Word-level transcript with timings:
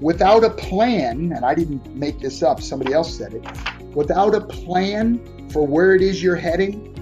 without 0.00 0.44
a 0.44 0.50
plan, 0.50 1.32
and 1.32 1.44
I 1.44 1.54
didn't 1.54 1.94
make 1.94 2.20
this 2.20 2.42
up, 2.42 2.60
somebody 2.60 2.92
else 2.92 3.16
said 3.16 3.34
it, 3.34 3.44
without 3.94 4.34
a 4.34 4.40
plan 4.40 5.20
for 5.50 5.66
where 5.66 5.94
it 5.94 6.02
is 6.02 6.22
you're 6.22 6.36
heading, 6.36 6.92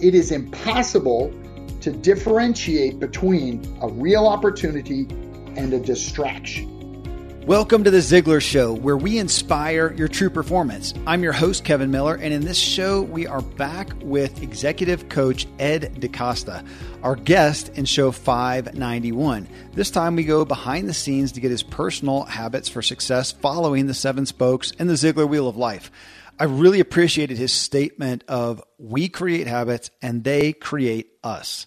it 0.00 0.14
is 0.14 0.32
impossible 0.32 1.32
to 1.80 1.90
differentiate 1.90 2.98
between 2.98 3.62
a 3.82 3.88
real 3.88 4.26
opportunity 4.26 5.06
and 5.56 5.72
a 5.72 5.78
distraction. 5.78 6.73
Welcome 7.46 7.84
to 7.84 7.90
the 7.90 7.98
Ziglar 7.98 8.40
Show, 8.40 8.72
where 8.72 8.96
we 8.96 9.18
inspire 9.18 9.92
your 9.92 10.08
true 10.08 10.30
performance. 10.30 10.94
I'm 11.06 11.22
your 11.22 11.34
host, 11.34 11.62
Kevin 11.62 11.90
Miller, 11.90 12.14
and 12.14 12.32
in 12.32 12.42
this 12.42 12.56
show, 12.56 13.02
we 13.02 13.26
are 13.26 13.42
back 13.42 13.90
with 14.00 14.42
executive 14.42 15.10
coach 15.10 15.46
Ed 15.58 15.96
DeCosta, 16.00 16.66
our 17.02 17.16
guest 17.16 17.68
in 17.74 17.84
show 17.84 18.12
591. 18.12 19.46
This 19.74 19.90
time, 19.90 20.16
we 20.16 20.24
go 20.24 20.46
behind 20.46 20.88
the 20.88 20.94
scenes 20.94 21.32
to 21.32 21.40
get 21.42 21.50
his 21.50 21.62
personal 21.62 22.22
habits 22.22 22.70
for 22.70 22.80
success 22.80 23.32
following 23.32 23.88
the 23.88 23.92
seven 23.92 24.24
spokes 24.24 24.72
and 24.78 24.88
the 24.88 24.94
Ziglar 24.94 25.28
Wheel 25.28 25.46
of 25.46 25.58
Life. 25.58 25.90
I 26.38 26.44
really 26.44 26.80
appreciated 26.80 27.36
his 27.36 27.52
statement 27.52 28.24
of 28.26 28.62
we 28.78 29.10
create 29.10 29.48
habits 29.48 29.90
and 30.00 30.24
they 30.24 30.54
create 30.54 31.12
us. 31.22 31.66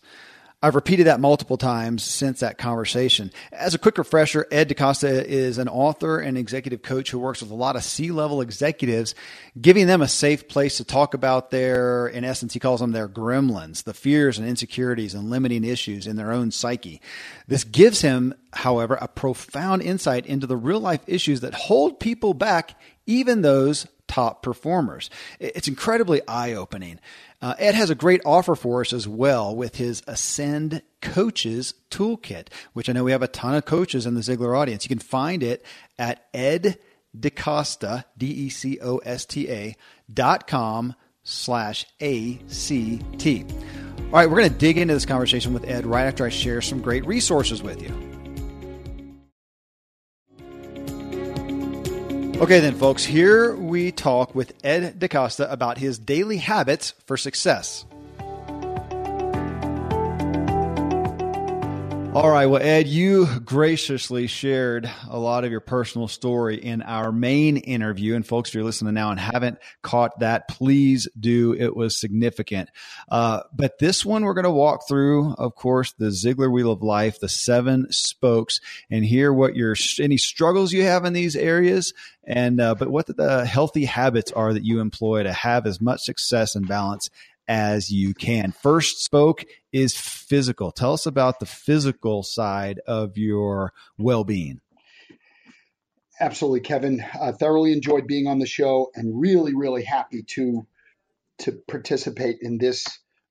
I've 0.67 0.76
repeated 0.76 1.07
that 1.07 1.21
multiple 1.21 1.55
times 1.55 2.03
since 2.03 2.41
that 2.41 2.57
conversation. 2.57 3.31
As 3.53 3.73
a 3.73 3.80
quick 3.80 3.98
refresher, 3.98 4.45
Ed 4.52 4.67
DeCosta 4.67 5.23
is 5.23 5.59
an 5.59 5.70
author 5.70 6.20
and 6.20 6.38
executive 6.38 6.81
coach 6.81 7.09
who 7.09 7.20
works 7.20 7.41
with 7.41 7.52
a 7.52 7.55
lot 7.55 7.77
of 7.77 7.85
C 7.85 8.12
level 8.12 8.41
executives, 8.41 9.16
giving 9.61 9.88
them 9.88 10.02
a 10.02 10.09
safe 10.09 10.49
place 10.49 10.75
to 10.75 10.84
talk 10.84 11.13
about 11.13 11.52
their, 11.52 12.08
in 12.08 12.25
essence, 12.25 12.53
he 12.53 12.59
calls 12.59 12.81
them 12.81 12.91
their 12.91 13.08
gremlins, 13.08 13.85
the 13.85 13.94
fears 13.94 14.38
and 14.38 14.45
insecurities 14.45 15.13
and 15.13 15.30
limiting 15.30 15.63
issues 15.63 16.05
in 16.05 16.17
their 16.17 16.34
own 16.34 16.52
psyche. 16.52 16.99
This 17.47 17.63
gives 17.63 18.02
him, 18.02 18.34
however, 18.52 18.95
a 18.95 19.08
profound 19.08 19.84
insight 19.84 20.25
into 20.25 20.47
the 20.47 20.58
real 20.58 20.81
life 20.81 21.02
issues 21.08 21.39
that 21.39 21.53
hold 21.53 21.97
people 21.97 22.34
back, 22.34 22.77
even 23.05 23.41
those 23.41 23.88
top 24.08 24.42
performers. 24.42 25.09
It's 25.39 25.67
incredibly 25.67 26.22
eye 26.27 26.53
opening. 26.53 26.99
Uh, 27.41 27.53
Ed 27.59 27.75
has 27.75 27.89
a 27.89 27.95
great 27.95 28.21
offer 28.25 28.55
for 28.55 28.81
us 28.81 28.93
as 28.93 29.07
well 29.07 29.55
with 29.55 29.75
his 29.75 30.02
Ascend 30.07 30.81
Coaches 31.02 31.75
Toolkit, 31.91 32.47
which 32.73 32.89
I 32.89 32.93
know 32.93 33.03
we 33.03 33.11
have 33.11 33.21
a 33.21 33.27
ton 33.27 33.53
of 33.53 33.66
coaches 33.66 34.05
in 34.05 34.16
the 34.16 34.21
Ziglar 34.21 34.57
audience. 34.57 34.83
You 34.85 34.89
can 34.89 34.99
find 34.99 35.43
it 35.43 35.63
at 35.99 36.25
Ed 36.33 36.80
DeCosta, 37.17 38.05
D 38.17 38.27
E 38.27 38.49
C 38.49 38.80
O 38.81 38.97
S 38.99 39.25
T 39.25 39.49
A 39.49 39.75
dot 40.11 40.47
com 40.47 40.95
slash 41.23 41.85
ACT. 42.02 43.27
All 43.27 44.13
right, 44.13 44.30
we're 44.30 44.38
going 44.38 44.52
to 44.52 44.58
dig 44.58 44.77
into 44.77 44.93
this 44.93 45.05
conversation 45.05 45.53
with 45.53 45.65
Ed 45.65 45.85
right 45.85 46.05
after 46.05 46.25
I 46.25 46.30
share 46.30 46.61
some 46.61 46.81
great 46.81 47.05
resources 47.05 47.61
with 47.61 47.81
you. 47.81 48.17
Okay, 52.39 52.59
then, 52.59 52.75
folks, 52.75 53.03
here 53.03 53.55
we 53.55 53.91
talk 53.91 54.35
with 54.35 54.53
Ed 54.63 54.99
DeCosta 54.99 55.52
about 55.52 55.80
his 55.80 55.97
daily 55.97 56.38
habits 56.38 56.93
for 57.07 57.17
success. 57.17 57.83
All 62.18 62.32
right. 62.32 62.48
Well, 62.48 62.64
Ed, 62.64 62.88
you 62.88 63.28
graciously 63.42 64.26
shared 64.26 64.90
a 65.08 65.20
lot 65.20 65.44
of 65.44 65.52
your 65.52 65.60
personal 65.60 66.08
story 66.08 66.56
in 66.56 66.82
our 66.82 67.12
main 67.12 67.58
interview. 67.58 68.16
And 68.16 68.26
folks, 68.26 68.50
if 68.50 68.56
you're 68.56 68.64
listening 68.64 68.96
now 68.96 69.12
and 69.12 69.20
haven't 69.20 69.60
caught 69.84 70.18
that, 70.18 70.48
please 70.48 71.08
do. 71.20 71.54
It 71.54 71.76
was 71.76 72.02
significant. 72.02 72.72
Uh, 73.08 73.42
but 73.54 73.78
this 73.78 74.04
one, 74.04 74.26
we're 74.26 74.34
going 74.34 74.45
to 74.45 74.50
walk 74.50 74.88
through, 74.88 75.34
of 75.34 75.54
course, 75.54 75.94
the 76.00 76.08
Ziglar 76.08 76.52
Wheel 76.52 76.72
of 76.72 76.82
Life, 76.82 77.20
the 77.20 77.30
seven 77.30 77.86
spokes, 77.92 78.62
and 78.90 79.06
hear 79.06 79.32
what 79.32 79.56
your 79.56 79.76
any 80.00 80.18
struggles 80.18 80.73
you 80.73 80.82
have 80.86 81.06
in 81.06 81.14
these 81.14 81.36
areas, 81.36 81.94
and 82.23 82.60
uh, 82.60 82.73
but 82.73 82.90
what 82.90 83.06
the 83.16 83.45
healthy 83.45 83.86
habits 83.86 84.32
are 84.32 84.54
that 84.54 84.66
you 84.66 84.80
employ 84.80 85.22
to 85.22 85.34
have 85.34 85.68
as 85.68 85.80
much 85.80 86.02
success 86.02 86.56
and 86.56 86.68
balance 86.68 87.12
as 87.48 87.92
you 87.92 88.14
can. 88.14 88.52
First 88.52 89.04
spoke 89.04 89.45
is 89.71 89.95
physical. 89.95 90.71
Tell 90.71 90.94
us 90.94 91.05
about 91.05 91.39
the 91.39 91.45
physical 91.45 92.23
side 92.23 92.80
of 92.88 93.17
your 93.17 93.73
well 93.98 94.23
being. 94.23 94.61
Absolutely, 96.20 96.61
Kevin. 96.61 97.04
I 97.21 97.32
thoroughly 97.32 97.73
enjoyed 97.73 98.08
being 98.08 98.27
on 98.27 98.39
the 98.39 98.48
show 98.48 98.89
and 98.95 99.20
really, 99.20 99.54
really 99.55 99.83
happy 99.83 100.23
to 100.36 100.66
to 101.39 101.52
participate 101.67 102.38
in 102.42 102.58
this 102.58 102.86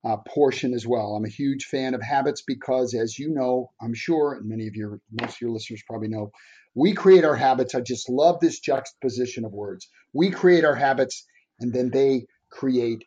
uh, 0.04 0.16
portion 0.18 0.72
as 0.72 0.86
well. 0.86 1.16
I'm 1.16 1.24
a 1.24 1.28
huge 1.28 1.64
fan 1.64 1.94
of 1.94 2.02
habits 2.02 2.42
because, 2.46 2.94
as 2.94 3.18
you 3.18 3.30
know, 3.30 3.72
I'm 3.80 3.94
sure, 3.94 4.34
and 4.34 4.48
many 4.48 4.68
of 4.68 4.76
your 4.76 5.00
most 5.10 5.34
of 5.34 5.40
your 5.40 5.50
listeners 5.50 5.82
probably 5.88 6.08
know, 6.08 6.30
we 6.74 6.92
create 6.92 7.24
our 7.24 7.34
habits. 7.34 7.74
I 7.74 7.80
just 7.80 8.08
love 8.08 8.38
this 8.38 8.60
juxtaposition 8.60 9.44
of 9.44 9.52
words. 9.52 9.88
We 10.12 10.30
create 10.30 10.64
our 10.64 10.74
habits, 10.74 11.26
and 11.58 11.72
then 11.72 11.90
they 11.90 12.26
create 12.50 13.04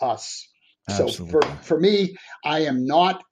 us. 0.00 0.46
Absolutely. 0.88 1.32
So 1.32 1.40
for, 1.40 1.42
for 1.62 1.80
me, 1.80 2.16
I 2.44 2.60
am 2.60 2.86
not 2.86 3.22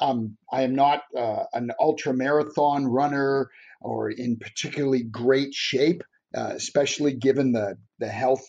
um, 0.00 0.36
I 0.52 0.62
am 0.62 0.74
not 0.74 1.02
uh, 1.16 1.44
an 1.52 1.70
ultra 1.80 2.12
marathon 2.12 2.86
runner 2.86 3.50
or 3.80 4.10
in 4.10 4.36
particularly 4.36 5.04
great 5.04 5.54
shape, 5.54 6.02
uh, 6.36 6.52
especially 6.54 7.14
given 7.14 7.52
the 7.52 7.76
the 7.98 8.08
health 8.08 8.44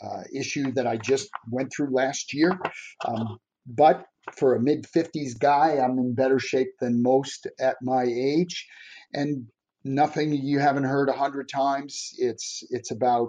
uh, 0.00 0.22
issue 0.34 0.72
that 0.72 0.86
I 0.86 0.96
just 0.96 1.28
went 1.50 1.72
through 1.74 1.94
last 1.94 2.34
year. 2.34 2.58
Um, 3.06 3.38
but 3.66 4.04
for 4.36 4.54
a 4.54 4.60
mid 4.60 4.84
50s 4.84 5.38
guy, 5.38 5.78
I'm 5.78 5.98
in 5.98 6.14
better 6.14 6.38
shape 6.38 6.72
than 6.80 7.02
most 7.02 7.46
at 7.60 7.76
my 7.82 8.04
age, 8.04 8.66
and 9.12 9.46
nothing 9.84 10.32
you 10.32 10.58
haven't 10.58 10.84
heard 10.84 11.08
a 11.08 11.12
hundred 11.12 11.48
times. 11.48 12.10
It's 12.18 12.64
it's 12.70 12.90
about 12.90 13.28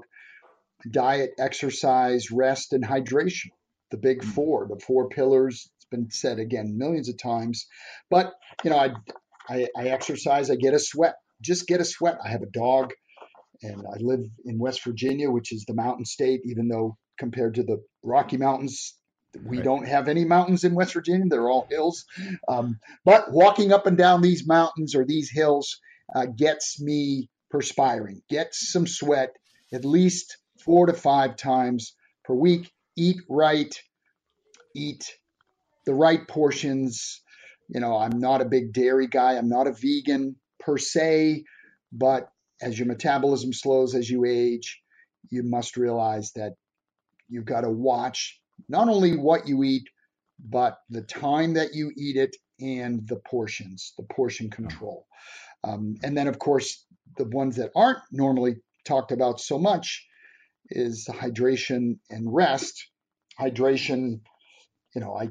diet, 0.90 1.34
exercise, 1.38 2.32
rest, 2.32 2.74
and 2.74 2.84
hydration 2.84 3.52
the 3.94 3.98
big 3.98 4.22
mm. 4.22 4.34
four, 4.34 4.68
the 4.68 4.80
four 4.80 5.08
pillars. 5.08 5.70
It's 5.78 5.86
been 5.86 6.10
said 6.10 6.40
again 6.40 6.78
millions 6.80 7.10
of 7.10 7.18
times. 7.22 7.68
But, 8.10 8.34
you 8.64 8.72
know, 8.72 8.78
I, 8.78 8.94
I, 9.48 9.68
I 9.78 9.88
exercise, 9.90 10.50
I 10.50 10.56
get 10.56 10.74
a 10.74 10.80
sweat, 10.80 11.14
just 11.42 11.68
get 11.68 11.80
a 11.80 11.86
sweat. 11.86 12.18
I 12.26 12.30
have 12.30 12.42
a 12.42 12.48
dog 12.48 12.92
and 13.62 13.84
I 13.88 13.98
live 14.00 14.22
in 14.46 14.58
West 14.58 14.84
Virginia, 14.84 15.30
which 15.30 15.54
is 15.54 15.66
the 15.66 15.76
mountain 15.76 16.06
state, 16.06 16.42
even 16.46 16.68
though 16.68 16.98
compared 17.20 17.56
to 17.56 17.64
the 17.64 17.84
Rocky 18.02 18.38
Mountains, 18.38 18.98
we 19.46 19.58
right. 19.58 19.64
don't 19.64 19.88
have 19.88 20.08
any 20.08 20.26
mountains 20.26 20.64
in 20.64 20.74
West 20.74 20.94
Virginia. 20.94 21.26
They're 21.30 21.50
all 21.50 21.68
hills. 21.70 22.06
Um, 22.48 22.80
but 23.06 23.32
walking 23.32 23.72
up 23.72 23.86
and 23.86 23.98
down 23.98 24.22
these 24.22 24.48
mountains 24.48 24.96
or 24.96 25.06
these 25.06 25.30
hills 25.30 25.80
uh, 26.16 26.26
gets 26.26 26.82
me 26.82 27.30
perspiring, 27.52 28.24
gets 28.28 28.72
some 28.72 28.88
sweat 28.88 29.36
at 29.72 29.86
least 29.86 30.38
four 30.66 30.88
to 30.88 30.94
five 30.94 31.36
times 31.36 31.96
per 32.26 32.34
week 32.34 32.72
eat 32.96 33.18
right, 33.30 33.74
eat 34.76 35.14
the 35.86 35.94
right 35.94 36.28
portions. 36.28 37.22
You 37.70 37.80
know, 37.80 37.98
I'm 37.98 38.20
not 38.20 38.42
a 38.42 38.46
big 38.46 38.74
dairy 38.74 39.08
guy. 39.08 39.34
I'm 39.34 39.50
not 39.50 39.68
a 39.68 39.74
vegan 39.74 40.36
per 40.60 40.78
se, 40.78 41.44
but 41.92 42.30
as 42.62 42.78
your 42.78 42.88
metabolism 42.88 43.54
slows 43.54 43.96
as 43.96 44.10
you 44.10 44.26
age, 44.26 44.82
you 45.30 45.44
must 45.44 45.78
realize 45.78 46.32
that 46.34 46.54
you've 47.30 47.46
got 47.46 47.62
to 47.62 47.70
watch 47.70 48.40
not 48.70 48.88
only 48.88 49.18
what 49.18 49.48
you 49.48 49.64
eat, 49.64 49.88
but 50.40 50.78
the 50.90 51.02
time 51.02 51.54
that 51.54 51.74
you 51.74 51.92
eat 51.98 52.16
it 52.16 52.36
and 52.60 53.08
the 53.08 53.18
portions, 53.18 53.94
the 53.98 54.04
portion 54.04 54.50
control. 54.50 55.08
Um, 55.64 55.96
and 56.04 56.18
then, 56.18 56.28
of 56.28 56.40
course, 56.40 56.86
the 57.18 57.26
ones 57.26 57.56
that 57.56 57.72
aren't 57.76 58.00
normally 58.12 58.58
talked 58.86 59.12
about 59.12 59.40
so 59.40 59.58
much 59.58 60.06
is 60.74 61.08
hydration 61.10 62.00
and 62.10 62.34
rest. 62.34 62.88
Hydration, 63.40 64.22
you 64.96 65.02
know, 65.02 65.16
I 65.16 65.30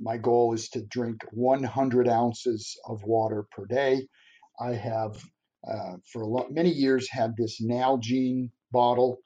my 0.00 0.16
goal 0.16 0.54
is 0.54 0.70
to 0.70 0.82
drink 0.82 1.22
100 1.32 2.08
ounces 2.08 2.78
of 2.88 3.02
water 3.04 3.46
per 3.50 3.66
day. 3.66 4.06
I 4.58 4.72
have 4.72 5.16
uh, 5.66 5.96
for 6.12 6.22
a 6.22 6.26
lot, 6.26 6.52
many 6.52 6.70
years 6.70 7.08
had 7.10 7.36
this 7.36 7.60
Nalgene 7.62 8.50
bottle, 8.70 9.18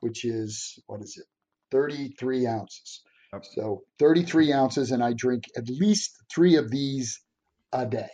which 0.00 0.24
is 0.24 0.78
what 0.86 1.02
is 1.02 1.16
it, 1.16 1.26
33 1.70 2.46
ounces. 2.46 3.02
Yep. 3.32 3.44
So 3.54 3.82
33 3.98 4.52
ounces, 4.52 4.90
and 4.90 5.02
I 5.02 5.12
drink 5.12 5.44
at 5.56 5.68
least 5.68 6.16
three 6.34 6.56
of 6.56 6.70
these 6.70 7.20
a 7.72 7.86
day. 7.86 8.08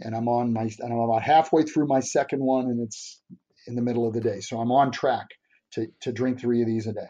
And 0.00 0.14
I'm 0.14 0.28
on 0.28 0.52
my, 0.52 0.62
and 0.62 0.92
I'm 0.92 0.98
about 0.98 1.22
halfway 1.22 1.64
through 1.64 1.86
my 1.86 2.00
second 2.00 2.40
one, 2.40 2.66
and 2.66 2.80
it's 2.80 3.20
in 3.66 3.74
the 3.74 3.82
middle 3.82 4.06
of 4.06 4.14
the 4.14 4.20
day. 4.20 4.40
So 4.40 4.58
I'm 4.58 4.72
on 4.72 4.90
track 4.90 5.26
to, 5.72 5.88
to 6.02 6.12
drink 6.12 6.40
three 6.40 6.60
of 6.60 6.66
these 6.66 6.86
a 6.86 6.92
day. 6.92 7.08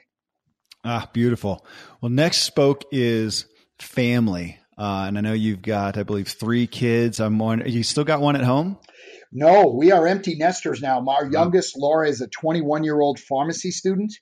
Ah, 0.84 1.08
beautiful. 1.12 1.66
Well, 2.00 2.10
next 2.10 2.38
spoke 2.38 2.84
is 2.92 3.46
family. 3.78 4.58
Uh, 4.76 5.06
and 5.08 5.18
I 5.18 5.20
know 5.20 5.32
you've 5.32 5.62
got, 5.62 5.98
I 5.98 6.04
believe, 6.04 6.28
three 6.28 6.66
kids. 6.68 7.18
I'm 7.18 7.38
one. 7.38 7.68
You 7.68 7.82
still 7.82 8.04
got 8.04 8.20
one 8.20 8.36
at 8.36 8.44
home? 8.44 8.78
No, 9.32 9.74
we 9.76 9.92
are 9.92 10.06
empty 10.06 10.36
nesters 10.36 10.80
now. 10.80 11.04
Our 11.06 11.30
youngest, 11.30 11.76
Laura, 11.76 12.08
is 12.08 12.20
a 12.20 12.28
21 12.28 12.84
year 12.84 12.98
old 13.00 13.18
pharmacy 13.18 13.72
student. 13.72 14.12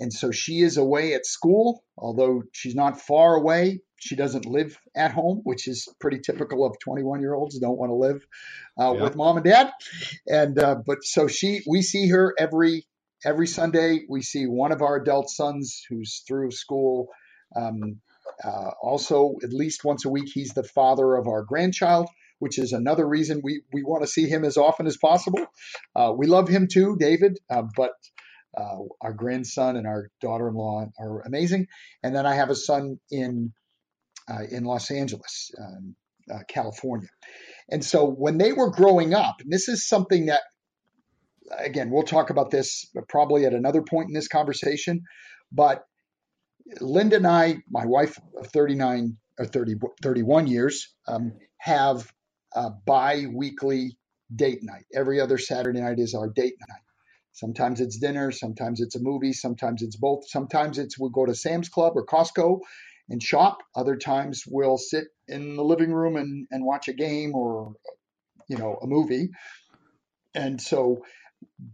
And 0.00 0.12
so 0.12 0.32
she 0.32 0.60
is 0.60 0.76
away 0.76 1.14
at 1.14 1.24
school, 1.24 1.84
although 1.96 2.42
she's 2.52 2.74
not 2.74 3.00
far 3.00 3.36
away. 3.36 3.80
she 3.96 4.16
doesn't 4.16 4.44
live 4.44 4.76
at 4.96 5.12
home, 5.12 5.40
which 5.44 5.68
is 5.68 5.88
pretty 6.00 6.18
typical 6.18 6.66
of 6.66 6.76
21 6.80 7.20
year 7.20 7.32
olds 7.32 7.58
don't 7.58 7.78
want 7.78 7.90
to 7.90 7.94
live 7.94 8.26
uh, 8.78 8.92
yeah. 8.94 9.02
with 9.02 9.16
mom 9.16 9.36
and 9.36 9.44
dad. 9.46 9.70
And 10.26 10.58
uh, 10.58 10.76
but 10.84 11.04
so 11.04 11.28
she, 11.28 11.62
we 11.68 11.82
see 11.82 12.08
her 12.08 12.34
every 12.36 12.86
every 13.24 13.46
Sunday. 13.46 14.00
We 14.08 14.22
see 14.22 14.44
one 14.44 14.72
of 14.72 14.82
our 14.82 14.96
adult 14.96 15.30
sons 15.30 15.82
who's 15.88 16.22
through 16.26 16.50
school. 16.50 17.08
Um, 17.56 18.00
uh, 18.42 18.70
also, 18.82 19.34
at 19.42 19.52
least 19.52 19.84
once 19.84 20.04
a 20.04 20.10
week, 20.10 20.28
he's 20.32 20.52
the 20.54 20.64
father 20.64 21.14
of 21.14 21.28
our 21.28 21.42
grandchild, 21.42 22.08
which 22.38 22.58
is 22.58 22.72
another 22.72 23.06
reason 23.06 23.40
we, 23.42 23.62
we 23.72 23.82
want 23.82 24.02
to 24.02 24.08
see 24.08 24.28
him 24.28 24.44
as 24.44 24.56
often 24.56 24.86
as 24.86 24.96
possible. 24.96 25.46
Uh, 25.94 26.12
we 26.16 26.26
love 26.26 26.48
him 26.48 26.66
too, 26.70 26.96
David, 26.98 27.38
uh, 27.50 27.62
but 27.76 27.92
uh, 28.56 28.78
our 29.00 29.12
grandson 29.12 29.76
and 29.76 29.86
our 29.86 30.10
daughter-in-law 30.20 30.86
are 30.98 31.20
amazing. 31.22 31.66
And 32.02 32.14
then 32.14 32.26
I 32.26 32.34
have 32.34 32.50
a 32.50 32.54
son 32.54 32.98
in 33.10 33.52
uh, 34.28 34.42
in 34.50 34.64
Los 34.64 34.90
Angeles, 34.90 35.50
um, 35.60 35.96
uh, 36.32 36.38
California. 36.48 37.08
And 37.70 37.84
so 37.84 38.06
when 38.06 38.38
they 38.38 38.52
were 38.52 38.70
growing 38.70 39.14
up, 39.14 39.36
and 39.40 39.52
this 39.52 39.68
is 39.68 39.86
something 39.86 40.26
that, 40.26 40.40
again, 41.58 41.90
we'll 41.90 42.04
talk 42.04 42.30
about 42.30 42.50
this 42.50 42.86
probably 43.08 43.46
at 43.46 43.54
another 43.54 43.82
point 43.82 44.08
in 44.08 44.14
this 44.14 44.28
conversation, 44.28 45.02
but 45.52 45.84
Linda 46.80 47.16
and 47.16 47.26
I, 47.26 47.58
my 47.70 47.86
wife 47.86 48.18
of 48.38 48.48
39 48.48 49.16
or 49.38 49.46
30, 49.46 49.74
31 50.02 50.46
years, 50.48 50.94
um, 51.08 51.34
have 51.58 52.12
a 52.54 52.70
bi 52.70 53.26
weekly 53.32 53.98
date 54.34 54.60
night. 54.62 54.84
Every 54.94 55.20
other 55.20 55.38
Saturday 55.38 55.80
night 55.80 55.98
is 55.98 56.14
our 56.14 56.28
date 56.28 56.54
night. 56.68 56.80
Sometimes 57.32 57.80
it's 57.80 57.98
dinner, 57.98 58.32
sometimes 58.32 58.80
it's 58.80 58.96
a 58.96 59.00
movie, 59.00 59.32
sometimes 59.32 59.82
it's 59.82 59.96
both. 59.96 60.28
Sometimes 60.28 60.78
it's 60.78 60.98
we'll 60.98 61.10
go 61.10 61.26
to 61.26 61.34
Sam's 61.34 61.68
Club 61.68 61.94
or 61.96 62.06
Costco 62.06 62.60
and 63.10 63.22
shop. 63.22 63.58
Other 63.76 63.96
times 63.96 64.44
we'll 64.48 64.78
sit 64.78 65.06
in 65.28 65.56
the 65.56 65.64
living 65.64 65.92
room 65.92 66.16
and, 66.16 66.46
and 66.50 66.64
watch 66.64 66.88
a 66.88 66.94
game 66.94 67.34
or 67.34 67.74
you 68.48 68.58
know 68.58 68.78
a 68.82 68.86
movie. 68.86 69.30
And 70.34 70.60
so 70.60 71.04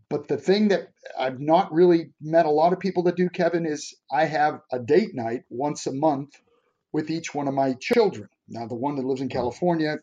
but 0.08 0.28
the 0.28 0.36
thing 0.36 0.68
that 0.68 0.88
I've 1.18 1.40
not 1.40 1.72
really 1.72 2.12
met 2.20 2.46
a 2.46 2.50
lot 2.50 2.72
of 2.72 2.80
people 2.80 3.04
that 3.04 3.16
do, 3.16 3.28
Kevin, 3.28 3.66
is 3.66 3.94
I 4.10 4.24
have 4.24 4.60
a 4.72 4.78
date 4.78 5.14
night 5.14 5.42
once 5.48 5.86
a 5.86 5.92
month 5.92 6.30
with 6.92 7.10
each 7.10 7.34
one 7.34 7.48
of 7.48 7.54
my 7.54 7.74
children. 7.80 8.28
Now, 8.48 8.66
the 8.66 8.74
one 8.74 8.96
that 8.96 9.04
lives 9.04 9.20
in 9.20 9.28
California, 9.28 9.98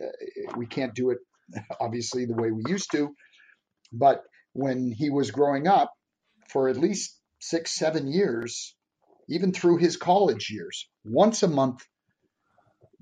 uh, 0.00 0.56
we 0.56 0.66
can't 0.66 0.94
do 0.94 1.10
it 1.10 1.18
obviously 1.80 2.26
the 2.26 2.34
way 2.34 2.50
we 2.50 2.62
used 2.68 2.90
to. 2.92 3.14
But 3.92 4.22
when 4.52 4.92
he 4.92 5.10
was 5.10 5.30
growing 5.30 5.66
up, 5.66 5.92
for 6.48 6.68
at 6.68 6.76
least 6.76 7.18
six, 7.40 7.72
seven 7.72 8.10
years, 8.10 8.74
even 9.28 9.52
through 9.52 9.78
his 9.78 9.96
college 9.96 10.50
years, 10.50 10.88
once 11.04 11.42
a 11.42 11.48
month, 11.48 11.84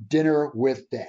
dinner 0.09 0.51
with 0.55 0.91
dad. 0.91 1.09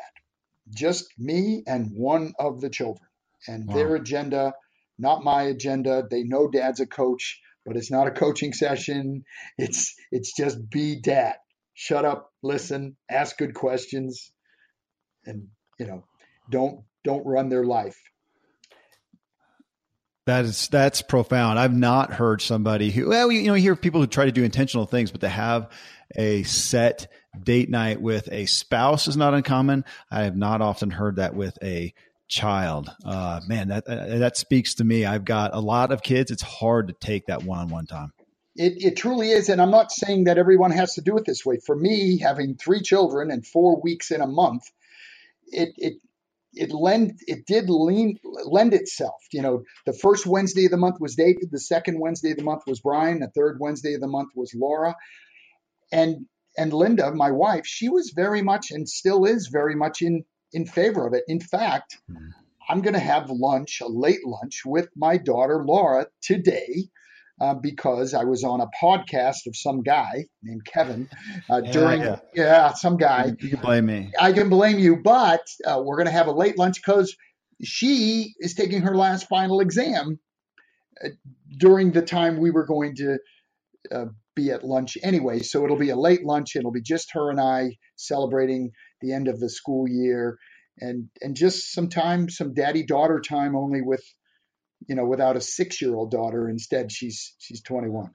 Just 0.70 1.08
me 1.18 1.64
and 1.66 1.92
one 1.94 2.34
of 2.40 2.62
the 2.62 2.70
children. 2.70 3.08
And 3.48 3.68
wow. 3.68 3.76
their 3.76 3.96
agenda 3.96 4.54
not 4.98 5.24
my 5.24 5.44
agenda. 5.44 6.04
They 6.10 6.24
know 6.24 6.50
dad's 6.50 6.80
a 6.80 6.88
coach, 6.88 7.40
but 7.66 7.78
it's 7.78 7.92
not 7.92 8.08
a 8.08 8.12
coaching 8.12 8.54
session. 8.54 9.24
It's 9.58 9.96
it's 10.12 10.36
just 10.36 10.70
be 10.70 11.00
dad. 11.02 11.36
Shut 11.74 12.06
up, 12.06 12.32
listen, 12.42 12.96
ask 13.10 13.38
good 13.38 13.54
questions, 13.54 14.32
and 15.26 15.48
you 15.80 15.86
know, 15.86 16.06
don't 16.50 16.82
don't 17.04 17.26
run 17.26 17.50
their 17.50 17.64
life. 17.64 17.98
That 20.26 20.44
is 20.46 20.68
that's 20.68 21.02
profound. 21.02 21.58
I've 21.58 21.76
not 21.76 22.14
heard 22.14 22.42
somebody 22.42 22.92
who 22.92 23.10
well, 23.10 23.32
you 23.32 23.48
know, 23.48 23.54
you 23.54 23.62
hear 23.62 23.76
people 23.76 24.02
who 24.02 24.08
try 24.08 24.26
to 24.26 24.32
do 24.32 24.44
intentional 24.44 24.86
things, 24.86 25.12
but 25.12 25.22
to 25.22 25.30
have 25.30 25.72
a 26.16 26.44
set 26.44 27.12
date 27.44 27.70
night 27.70 28.02
with 28.02 28.28
a 28.32 28.46
spouse 28.46 29.08
is 29.08 29.16
not 29.16 29.34
uncommon. 29.34 29.86
I 30.12 30.24
have 30.24 30.36
not 30.36 30.62
often 30.62 30.90
heard 30.90 31.18
that 31.18 31.36
with 31.36 31.58
a 31.64 31.94
child. 32.28 32.90
Uh, 33.06 33.42
man, 33.48 33.70
that 33.70 33.88
uh, 33.88 34.18
that 34.20 34.38
speaks 34.38 34.76
to 34.76 34.84
me. 34.84 35.06
I've 35.06 35.26
got 35.26 35.54
a 35.54 35.60
lot 35.60 35.92
of 35.92 36.02
kids. 36.02 36.32
It's 36.32 36.44
hard 36.44 36.88
to 36.88 36.94
take 36.94 37.28
that 37.28 37.44
one 37.44 37.60
on 37.60 37.70
one 37.70 37.86
time. 37.86 38.12
It, 38.56 38.74
it 38.84 38.98
truly 38.98 39.30
is, 39.30 39.50
and 39.50 39.62
I'm 39.62 39.72
not 39.72 39.92
saying 39.92 40.24
that 40.24 40.40
everyone 40.40 40.72
has 40.72 40.94
to 40.96 41.02
do 41.02 41.18
it 41.18 41.26
this 41.26 41.46
way. 41.46 41.60
For 41.64 41.76
me, 41.76 42.18
having 42.18 42.56
three 42.56 42.82
children 42.82 43.30
and 43.30 43.46
four 43.46 43.80
weeks 43.82 44.10
in 44.12 44.22
a 44.22 44.28
month, 44.28 44.64
it 45.48 45.70
it 45.78 45.94
it 46.54 46.72
lend 46.72 47.20
it 47.28 47.46
did 47.46 47.70
lean 47.70 48.18
lend 48.24 48.74
itself. 48.74 49.22
You 49.32 49.44
know, 49.44 49.64
the 49.86 49.94
first 49.94 50.26
Wednesday 50.26 50.66
of 50.66 50.72
the 50.72 50.78
month 50.78 51.00
was 51.00 51.16
David, 51.16 51.50
the 51.52 51.60
second 51.60 52.00
Wednesday 52.00 52.32
of 52.32 52.38
the 52.38 52.44
month 52.44 52.64
was 52.66 52.80
Brian, 52.80 53.20
the 53.20 53.30
third 53.30 53.58
Wednesday 53.60 53.94
of 53.94 54.02
the 54.02 54.08
month 54.08 54.30
was 54.36 54.52
Laura, 54.56 54.96
and 55.92 56.26
and 56.58 56.74
Linda, 56.74 57.12
my 57.14 57.30
wife, 57.30 57.68
she 57.68 57.88
was 57.88 58.14
very 58.16 58.42
much 58.42 58.72
and 58.72 58.90
still 58.90 59.26
is 59.26 59.48
very 59.52 59.76
much 59.76 60.02
in 60.02 60.26
in 60.54 60.66
favor 60.66 61.08
of 61.08 61.14
it. 61.14 61.24
In 61.28 61.40
fact, 61.40 61.98
mm-hmm. 62.10 62.30
I'm 62.70 62.82
going 62.82 62.94
to 62.94 63.00
have 63.00 63.30
lunch, 63.30 63.82
a 63.82 63.88
late 63.88 64.26
lunch, 64.26 64.64
with 64.66 64.90
my 64.96 65.18
daughter 65.18 65.64
Laura 65.66 66.08
today. 66.22 66.90
Uh, 67.40 67.54
because 67.54 68.16
I 68.16 68.24
was 68.24 68.44
on 68.44 68.62
a 68.62 68.68
podcast 68.82 69.46
of 69.46 69.56
some 69.56 69.84
guy 69.84 70.26
named 70.42 70.66
Kevin 70.66 71.08
uh, 71.52 71.62
yeah, 71.64 71.72
during, 71.72 72.02
yeah. 72.02 72.20
yeah. 72.34 72.74
some 72.74 72.98
guy. 72.98 73.32
You 73.40 73.50
can 73.50 73.60
blame 73.60 73.86
me. 73.86 74.12
I 74.20 74.32
can 74.32 74.50
blame 74.50 74.80
you, 74.80 74.96
but 74.96 75.46
uh, 75.64 75.80
we're 75.86 75.98
going 75.98 76.08
to 76.08 76.14
have 76.14 76.26
a 76.26 76.32
late 76.32 76.58
lunch 76.58 76.82
because 76.84 77.16
she 77.64 78.34
is 78.40 78.56
taking 78.56 78.82
her 78.82 78.96
last 78.96 79.28
final 79.28 79.60
exam 79.60 80.20
uh, 81.06 81.10
during 81.60 81.92
the 81.92 82.02
time 82.02 82.40
we 82.40 82.50
were 82.50 82.66
going 82.66 82.96
to 82.96 83.20
uh, 83.92 84.06
be 84.36 84.52
at 84.52 84.64
lunch 84.64 84.98
anyway. 85.04 85.40
So 85.40 85.64
it'll 85.64 85.78
be 85.78 85.90
a 85.90 85.96
late 85.96 86.24
lunch. 86.24 86.56
It'll 86.56 86.72
be 86.72 86.82
just 86.82 87.14
her 87.14 87.30
and 87.30 87.40
I 87.40 87.78
celebrating 87.96 88.72
the 89.02 89.14
end 89.14 89.28
of 89.28 89.40
the 89.40 89.50
school 89.50 89.88
year 89.88 90.38
and 90.80 91.10
and 91.22 91.36
just 91.36 91.72
some 91.74 91.90
time 91.90 92.30
some 92.30 92.54
daddy 92.54 92.84
daughter 92.84 93.20
time 93.20 93.56
only 93.56 93.82
with 93.82 94.04
you 94.88 94.96
know 94.96 95.06
without 95.06 95.36
a 95.36 95.42
six 95.42 95.82
year 95.82 95.96
old 95.96 96.12
daughter 96.12 96.50
instead 96.50 96.92
she's 96.92 97.34
she's 97.40 97.62
21 97.62 98.12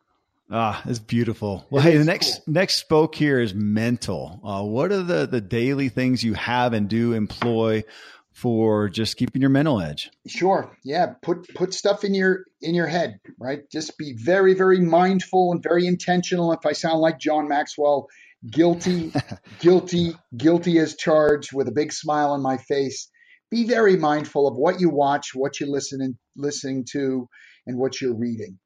Ah, 0.55 0.83
it's 0.85 0.99
beautiful. 0.99 1.67
Well, 1.71 1.83
hey, 1.83 1.97
the 1.97 2.05
next 2.05 2.45
cool. 2.45 2.55
next 2.55 2.75
spoke 2.75 3.15
here 3.15 3.41
is 3.41 3.55
mental. 3.55 4.39
Uh, 4.45 4.63
what 4.63 4.93
are 4.93 5.03
the 5.03 5.27
the 5.27 5.41
daily 5.41 5.89
things 5.89 6.23
you 6.23 6.35
have 6.35 6.75
and 6.75 6.91
do 6.91 7.15
employ 7.15 7.85
for 8.33 8.91
just 8.91 9.17
keeping 9.17 9.41
your 9.41 9.51
mental 9.51 9.81
edge? 9.81 10.11
Sure. 10.27 10.77
Yeah. 10.85 11.15
Put 11.23 11.55
put 11.55 11.73
stuff 11.73 12.05
in 12.05 12.13
your 12.13 12.45
in 12.61 12.75
your 12.75 12.87
head, 12.87 13.19
right? 13.39 13.61
Just 13.71 13.97
be 13.97 14.13
very 14.13 14.53
very 14.53 14.81
mindful 14.81 15.53
and 15.53 15.63
very 15.63 15.87
intentional. 15.87 16.53
If 16.53 16.67
I 16.67 16.73
sound 16.73 17.01
like 17.01 17.19
John 17.19 17.49
Maxwell, 17.49 18.09
guilty, 18.51 19.13
guilty, 19.61 20.15
guilty 20.37 20.79
as 20.79 20.97
charged 20.97 21.53
with 21.53 21.69
a 21.69 21.73
big 21.73 21.93
smile 21.93 22.33
on 22.33 22.43
my 22.43 22.59
face. 22.59 23.09
Be 23.51 23.65
very 23.67 23.97
mindful 23.97 24.49
of 24.49 24.57
what 24.57 24.81
you 24.81 24.91
watch, 24.91 25.31
what 25.35 25.61
you 25.61 25.71
listen 25.71 26.19
listening 26.37 26.87
to, 26.93 27.29
and 27.67 27.79
what 27.79 28.01
you're 28.01 28.17
reading. 28.17 28.59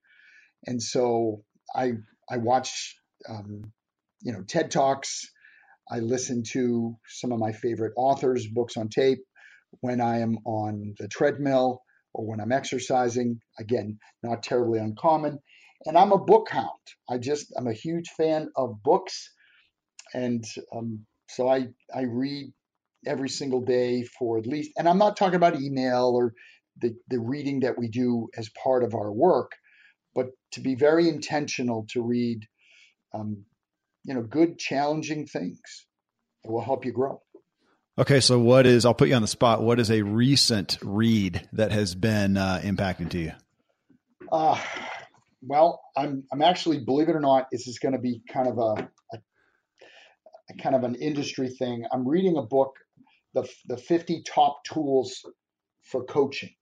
And 0.66 0.82
so 0.82 1.42
I 1.74 1.92
I 2.30 2.38
watch 2.38 2.96
um, 3.28 3.72
you 4.22 4.32
know 4.32 4.42
TED 4.46 4.70
talks. 4.70 5.24
I 5.90 6.00
listen 6.00 6.42
to 6.52 6.96
some 7.08 7.32
of 7.32 7.38
my 7.38 7.52
favorite 7.52 7.92
authors' 7.96 8.46
books 8.48 8.76
on 8.76 8.88
tape 8.88 9.20
when 9.80 10.00
I 10.00 10.20
am 10.20 10.38
on 10.44 10.94
the 10.98 11.08
treadmill 11.08 11.80
or 12.14 12.26
when 12.26 12.40
I'm 12.40 12.52
exercising. 12.52 13.40
Again, 13.58 13.98
not 14.22 14.42
terribly 14.42 14.80
uncommon. 14.80 15.38
And 15.84 15.96
I'm 15.96 16.12
a 16.12 16.18
book 16.18 16.48
hound. 16.50 16.70
I 17.08 17.18
just 17.18 17.52
I'm 17.56 17.68
a 17.68 17.72
huge 17.72 18.08
fan 18.16 18.48
of 18.56 18.82
books 18.82 19.30
and 20.14 20.44
um, 20.74 21.06
so 21.28 21.48
I 21.48 21.68
I 21.94 22.02
read 22.02 22.52
every 23.06 23.28
single 23.28 23.60
day 23.60 24.04
for 24.04 24.38
at 24.38 24.46
least, 24.46 24.72
and 24.76 24.88
I'm 24.88 24.98
not 24.98 25.16
talking 25.16 25.36
about 25.36 25.60
email 25.60 26.12
or 26.14 26.34
the 26.80 26.94
the 27.08 27.20
reading 27.20 27.60
that 27.60 27.78
we 27.78 27.88
do 27.88 28.28
as 28.36 28.50
part 28.62 28.84
of 28.84 28.94
our 28.94 29.12
work, 29.12 29.52
but 30.14 30.28
to 30.52 30.60
be 30.60 30.74
very 30.74 31.08
intentional 31.08 31.86
to 31.90 32.02
read, 32.02 32.46
um, 33.14 33.44
you 34.04 34.14
know, 34.14 34.22
good 34.22 34.58
challenging 34.58 35.26
things 35.26 35.86
that 36.44 36.50
will 36.50 36.64
help 36.64 36.84
you 36.84 36.92
grow. 36.92 37.20
Okay, 37.98 38.20
so 38.20 38.38
what 38.38 38.66
is? 38.66 38.84
I'll 38.84 38.94
put 38.94 39.08
you 39.08 39.14
on 39.14 39.22
the 39.22 39.28
spot. 39.28 39.62
What 39.62 39.80
is 39.80 39.90
a 39.90 40.02
recent 40.02 40.78
read 40.82 41.48
that 41.52 41.72
has 41.72 41.94
been 41.94 42.36
uh, 42.36 42.60
impacting 42.62 43.08
to 43.10 43.18
you? 43.18 43.32
Uh, 44.30 44.60
well, 45.40 45.80
I'm 45.96 46.24
I'm 46.30 46.42
actually, 46.42 46.80
believe 46.84 47.08
it 47.08 47.16
or 47.16 47.20
not, 47.20 47.46
this 47.50 47.66
is 47.66 47.78
going 47.78 47.94
to 47.94 47.98
be 47.98 48.20
kind 48.30 48.48
of 48.48 48.58
a, 48.58 48.90
a 49.14 49.18
kind 50.54 50.74
of 50.74 50.84
an 50.84 50.94
industry 50.94 51.48
thing. 51.48 51.84
I'm 51.92 52.06
reading 52.06 52.36
a 52.36 52.42
book, 52.42 52.76
the 53.34 53.48
the 53.66 53.76
50 53.76 54.22
top 54.22 54.64
tools 54.64 55.24
for 55.82 56.04
coaching. 56.04 56.54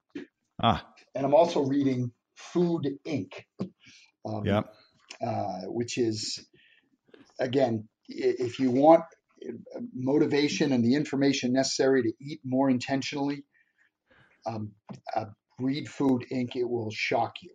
Ah. 0.62 0.87
And 1.14 1.25
I'm 1.25 1.35
also 1.35 1.62
reading 1.62 2.12
Food 2.35 2.88
Inc. 3.07 3.33
Um, 4.26 4.45
yeah. 4.45 4.62
Uh, 5.25 5.62
which 5.67 5.99
is 5.99 6.45
again, 7.38 7.88
if 8.09 8.59
you 8.59 8.71
want 8.71 9.05
motivation 9.95 10.73
and 10.73 10.85
the 10.85 10.95
information 10.95 11.53
necessary 11.53 12.03
to 12.03 12.12
eat 12.21 12.41
more 12.45 12.71
intentionally, 12.71 13.45
um, 14.47 14.73
uh, 15.14 15.26
read 15.59 15.88
Food 15.88 16.25
Inc. 16.33 16.57
It 16.57 16.69
will 16.69 16.91
shock 16.91 17.35
you. 17.43 17.55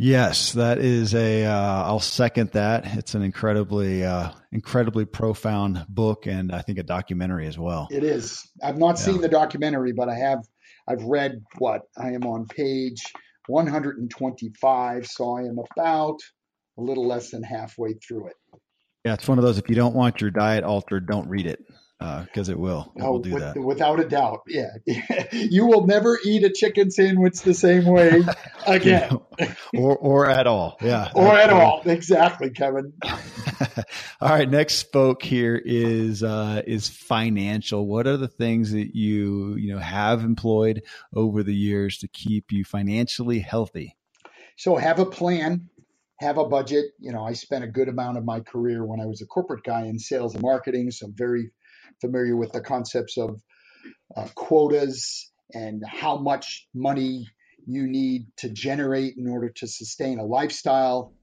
Yes, 0.00 0.52
that 0.52 0.78
is 0.78 1.12
a. 1.12 1.42
will 1.42 1.96
uh, 1.96 1.98
second 1.98 2.52
that. 2.52 2.86
It's 2.96 3.16
an 3.16 3.22
incredibly, 3.22 4.04
uh, 4.04 4.30
incredibly 4.52 5.04
profound 5.04 5.84
book, 5.88 6.26
and 6.26 6.52
I 6.52 6.62
think 6.62 6.78
a 6.78 6.84
documentary 6.84 7.48
as 7.48 7.58
well. 7.58 7.88
It 7.90 8.04
is. 8.04 8.48
I've 8.62 8.78
not 8.78 8.90
yeah. 8.90 9.04
seen 9.06 9.20
the 9.20 9.28
documentary, 9.28 9.92
but 9.92 10.08
I 10.08 10.14
have. 10.14 10.44
I've 10.86 11.02
read 11.02 11.42
what 11.58 11.82
I 11.98 12.12
am 12.12 12.24
on 12.24 12.46
page 12.46 13.02
125, 13.48 15.06
so 15.06 15.36
I 15.36 15.42
am 15.42 15.58
about 15.58 16.18
a 16.78 16.80
little 16.80 17.06
less 17.06 17.30
than 17.30 17.42
halfway 17.42 17.94
through 17.94 18.28
it. 18.28 18.36
Yeah, 19.04 19.14
it's 19.14 19.26
one 19.26 19.38
of 19.38 19.44
those. 19.44 19.58
If 19.58 19.68
you 19.68 19.74
don't 19.74 19.96
want 19.96 20.20
your 20.20 20.30
diet 20.30 20.62
altered, 20.62 21.08
don't 21.08 21.28
read 21.28 21.46
it 21.46 21.60
because 21.98 22.48
uh, 22.48 22.52
it 22.52 22.58
will. 22.58 22.92
It 22.96 23.02
oh, 23.02 23.12
will 23.12 23.18
do 23.18 23.34
with, 23.34 23.42
that. 23.42 23.58
Without 23.58 23.98
a 23.98 24.08
doubt. 24.08 24.42
Yeah. 24.46 24.70
you 25.32 25.66
will 25.66 25.86
never 25.86 26.18
eat 26.24 26.44
a 26.44 26.50
chicken 26.50 26.90
sandwich 26.90 27.40
the 27.40 27.54
same 27.54 27.86
way 27.86 28.22
again. 28.66 29.18
or, 29.74 29.96
or 29.96 30.30
at 30.30 30.46
all. 30.46 30.78
Yeah. 30.80 31.10
or 31.14 31.36
at 31.36 31.50
all. 31.50 31.82
Exactly, 31.84 32.50
Kevin. 32.50 32.92
all 34.20 34.28
right. 34.30 34.48
Next 34.48 34.74
spoke 34.74 35.22
here 35.22 35.60
is, 35.62 36.22
uh, 36.22 36.62
is 36.66 36.88
financial. 36.88 37.86
What 37.86 38.06
are 38.06 38.16
the 38.16 38.28
things 38.28 38.72
that 38.72 38.94
you, 38.94 39.56
you 39.56 39.74
know, 39.74 39.80
have 39.80 40.22
employed 40.22 40.82
over 41.12 41.42
the 41.42 41.54
years 41.54 41.98
to 41.98 42.08
keep 42.08 42.52
you 42.52 42.64
financially 42.64 43.40
healthy? 43.40 43.96
So 44.56 44.76
have 44.76 44.98
a 45.00 45.06
plan 45.06 45.68
have 46.20 46.38
a 46.38 46.44
budget. 46.44 46.86
You 46.98 47.12
know, 47.12 47.24
I 47.24 47.32
spent 47.32 47.64
a 47.64 47.68
good 47.68 47.88
amount 47.88 48.18
of 48.18 48.24
my 48.24 48.40
career 48.40 48.84
when 48.84 49.00
I 49.00 49.06
was 49.06 49.22
a 49.22 49.26
corporate 49.26 49.62
guy 49.64 49.86
in 49.86 49.98
sales 49.98 50.34
and 50.34 50.42
marketing, 50.42 50.90
so 50.90 51.06
I'm 51.06 51.14
very 51.14 51.52
familiar 52.00 52.36
with 52.36 52.52
the 52.52 52.60
concepts 52.60 53.16
of 53.18 53.40
uh, 54.16 54.28
quotas 54.34 55.30
and 55.52 55.82
how 55.86 56.18
much 56.18 56.66
money 56.74 57.26
you 57.66 57.86
need 57.86 58.26
to 58.38 58.48
generate 58.48 59.14
in 59.16 59.28
order 59.28 59.50
to 59.50 59.66
sustain 59.66 60.18
a 60.18 60.24
lifestyle, 60.24 61.14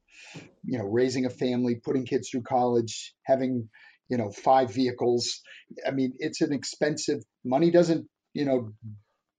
you 0.63 0.77
know, 0.77 0.85
raising 0.85 1.25
a 1.25 1.29
family, 1.29 1.75
putting 1.83 2.05
kids 2.05 2.29
through 2.29 2.43
college, 2.43 3.13
having, 3.25 3.69
you 4.09 4.17
know, 4.17 4.31
five 4.31 4.73
vehicles. 4.73 5.41
I 5.87 5.91
mean, 5.91 6.13
it's 6.19 6.41
an 6.41 6.53
expensive 6.53 7.23
money 7.43 7.71
doesn't, 7.71 8.07
you 8.33 8.45
know, 8.45 8.73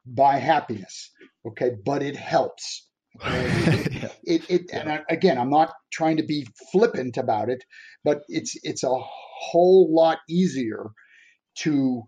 buy 0.05 0.39
happiness. 0.39 1.13
Okay. 1.47 1.71
But 1.85 2.03
it 2.03 2.17
helps. 2.17 2.89
it, 3.23 4.13
it, 4.25 4.51
it 4.51 4.71
and 4.73 4.91
I, 4.91 5.01
again, 5.09 5.39
I'm 5.39 5.51
not 5.51 5.73
trying 5.93 6.17
to 6.17 6.25
be 6.25 6.47
flippant 6.73 7.17
about 7.17 7.51
it, 7.51 7.63
but 8.05 8.23
it's 8.29 8.57
it's 8.63 8.83
a 8.83 8.91
whole 8.93 9.95
lot 9.95 10.19
easier 10.29 10.91
to 11.57 12.03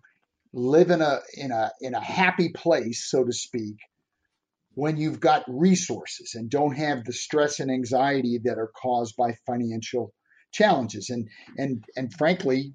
live 0.53 0.91
in 0.91 1.03
a 1.03 1.21
in 1.35 1.51
a 1.53 1.71
in 1.81 1.95
a 1.95 2.01
happy 2.01 2.51
place, 2.51 3.09
so 3.11 3.25
to 3.25 3.33
speak, 3.33 3.77
when 4.75 4.97
you've 4.97 5.21
got 5.21 5.45
resources 5.49 6.35
and 6.35 6.51
don't 6.51 6.77
have 6.77 7.05
the 7.05 7.13
stress 7.13 7.61
and 7.61 7.71
anxiety 7.71 8.41
that 8.45 8.59
are 8.59 8.71
caused 8.81 9.17
by 9.17 9.35
financial 9.47 10.15
challenges. 10.53 11.11
And 11.11 11.29
and 11.57 11.85
and 11.97 12.13
frankly, 12.15 12.75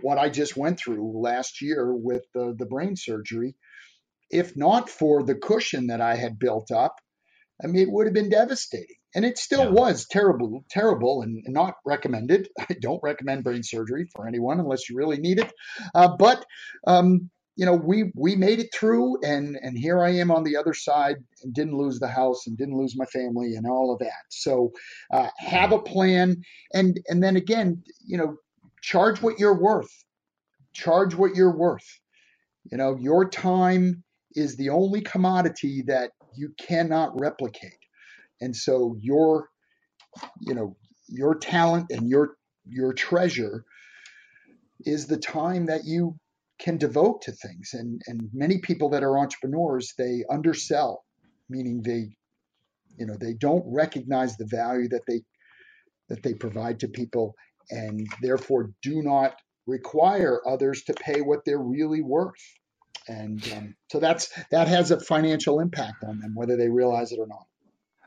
what 0.00 0.18
I 0.18 0.28
just 0.28 0.56
went 0.56 0.78
through 0.78 1.22
last 1.22 1.62
year 1.62 1.94
with 1.94 2.22
the, 2.34 2.54
the 2.58 2.66
brain 2.66 2.96
surgery, 2.96 3.54
if 4.30 4.56
not 4.56 4.88
for 4.88 5.22
the 5.22 5.34
cushion 5.34 5.88
that 5.88 6.00
I 6.00 6.16
had 6.16 6.38
built 6.38 6.70
up, 6.70 6.96
I 7.62 7.66
mean, 7.66 7.82
it 7.82 7.90
would 7.90 8.06
have 8.06 8.14
been 8.14 8.30
devastating. 8.30 8.96
And 9.14 9.24
it 9.24 9.38
still 9.38 9.64
yeah. 9.64 9.70
was 9.70 10.06
terrible, 10.06 10.64
terrible, 10.70 11.22
and 11.22 11.42
not 11.48 11.74
recommended. 11.84 12.48
I 12.58 12.74
don't 12.80 13.02
recommend 13.02 13.44
brain 13.44 13.62
surgery 13.62 14.08
for 14.14 14.26
anyone 14.26 14.60
unless 14.60 14.88
you 14.88 14.96
really 14.96 15.18
need 15.18 15.40
it. 15.40 15.52
Uh, 15.94 16.16
but 16.16 16.44
um, 16.86 17.30
you 17.56 17.66
know, 17.66 17.74
we 17.74 18.10
we 18.14 18.36
made 18.36 18.60
it 18.60 18.72
through, 18.72 19.18
and 19.22 19.56
and 19.60 19.76
here 19.76 20.00
I 20.00 20.10
am 20.14 20.30
on 20.30 20.44
the 20.44 20.56
other 20.56 20.72
side, 20.72 21.16
and 21.42 21.52
didn't 21.52 21.76
lose 21.76 21.98
the 21.98 22.08
house, 22.08 22.46
and 22.46 22.56
didn't 22.56 22.78
lose 22.78 22.96
my 22.96 23.04
family, 23.06 23.54
and 23.54 23.66
all 23.66 23.92
of 23.92 23.98
that. 23.98 24.24
So 24.30 24.72
uh, 25.12 25.28
have 25.36 25.72
a 25.72 25.78
plan, 25.78 26.42
and 26.72 26.98
and 27.08 27.22
then 27.22 27.36
again, 27.36 27.82
you 28.06 28.16
know, 28.16 28.36
charge 28.80 29.20
what 29.20 29.38
you're 29.38 29.60
worth. 29.60 29.90
Charge 30.72 31.14
what 31.14 31.34
you're 31.34 31.56
worth. 31.56 32.00
You 32.70 32.78
know, 32.78 32.96
your 32.96 33.28
time 33.28 34.04
is 34.34 34.56
the 34.56 34.70
only 34.70 35.00
commodity 35.00 35.82
that 35.88 36.12
you 36.34 36.54
cannot 36.58 37.20
replicate. 37.20 37.79
And 38.40 38.54
so 38.56 38.96
your, 39.00 39.48
you 40.40 40.54
know, 40.54 40.76
your 41.08 41.36
talent 41.36 41.86
and 41.90 42.08
your 42.08 42.34
your 42.66 42.92
treasure 42.92 43.64
is 44.80 45.06
the 45.06 45.18
time 45.18 45.66
that 45.66 45.84
you 45.84 46.16
can 46.60 46.78
devote 46.78 47.22
to 47.22 47.32
things. 47.32 47.70
And 47.74 48.00
and 48.06 48.30
many 48.32 48.58
people 48.58 48.90
that 48.90 49.02
are 49.02 49.18
entrepreneurs, 49.18 49.94
they 49.98 50.24
undersell, 50.30 51.04
meaning 51.48 51.82
they, 51.82 52.10
you 52.98 53.06
know, 53.06 53.16
they 53.20 53.34
don't 53.34 53.64
recognize 53.66 54.36
the 54.36 54.46
value 54.46 54.88
that 54.90 55.02
they 55.06 55.22
that 56.08 56.22
they 56.22 56.34
provide 56.34 56.80
to 56.80 56.88
people 56.88 57.34
and 57.70 58.06
therefore 58.22 58.70
do 58.82 59.02
not 59.02 59.34
require 59.66 60.40
others 60.46 60.82
to 60.84 60.94
pay 60.94 61.20
what 61.20 61.40
they're 61.44 61.58
really 61.58 62.02
worth. 62.02 62.34
And 63.08 63.42
um, 63.56 63.74
so 63.90 64.00
that's 64.00 64.30
that 64.50 64.68
has 64.68 64.90
a 64.90 65.00
financial 65.00 65.60
impact 65.60 66.04
on 66.04 66.20
them, 66.20 66.34
whether 66.34 66.56
they 66.56 66.68
realize 66.68 67.12
it 67.12 67.18
or 67.18 67.26
not. 67.26 67.46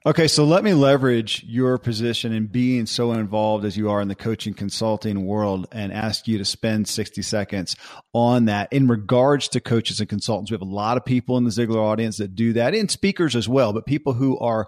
Okay, 0.06 0.28
so 0.28 0.44
let 0.44 0.66
me 0.66 0.74
leverage 0.74 1.46
your 1.48 1.78
position 1.78 2.34
and 2.34 2.52
being 2.52 2.86
so 2.86 3.14
involved 3.14 3.64
as 3.64 3.78
you 3.78 3.90
are 3.90 4.02
in 4.02 4.10
the 4.10 4.16
coaching 4.16 4.54
consulting 4.54 5.26
world 5.26 5.66
and 5.72 5.94
ask 5.94 6.28
you 6.28 6.38
to 6.38 6.44
spend 6.44 6.90
60 6.90 7.22
seconds 7.22 7.78
on 8.12 8.44
that 8.46 8.68
in 8.74 8.90
regards 8.90 9.48
to 9.48 9.62
coaches 9.62 10.02
and 10.02 10.10
consultants. 10.10 10.52
We 10.52 10.56
have 10.56 10.62
a 10.62 10.66
lot 10.66 10.98
of 10.98 11.06
people 11.06 11.38
in 11.38 11.46
the 11.46 11.52
Ziglar 11.52 11.78
audience 11.78 12.18
that 12.18 12.36
do 12.36 12.52
that 12.52 12.76
and 12.76 12.92
speakers 12.92 13.34
as 13.34 13.48
well, 13.48 13.72
but 13.72 13.86
people 13.86 14.12
who 14.12 14.38
are 14.40 14.68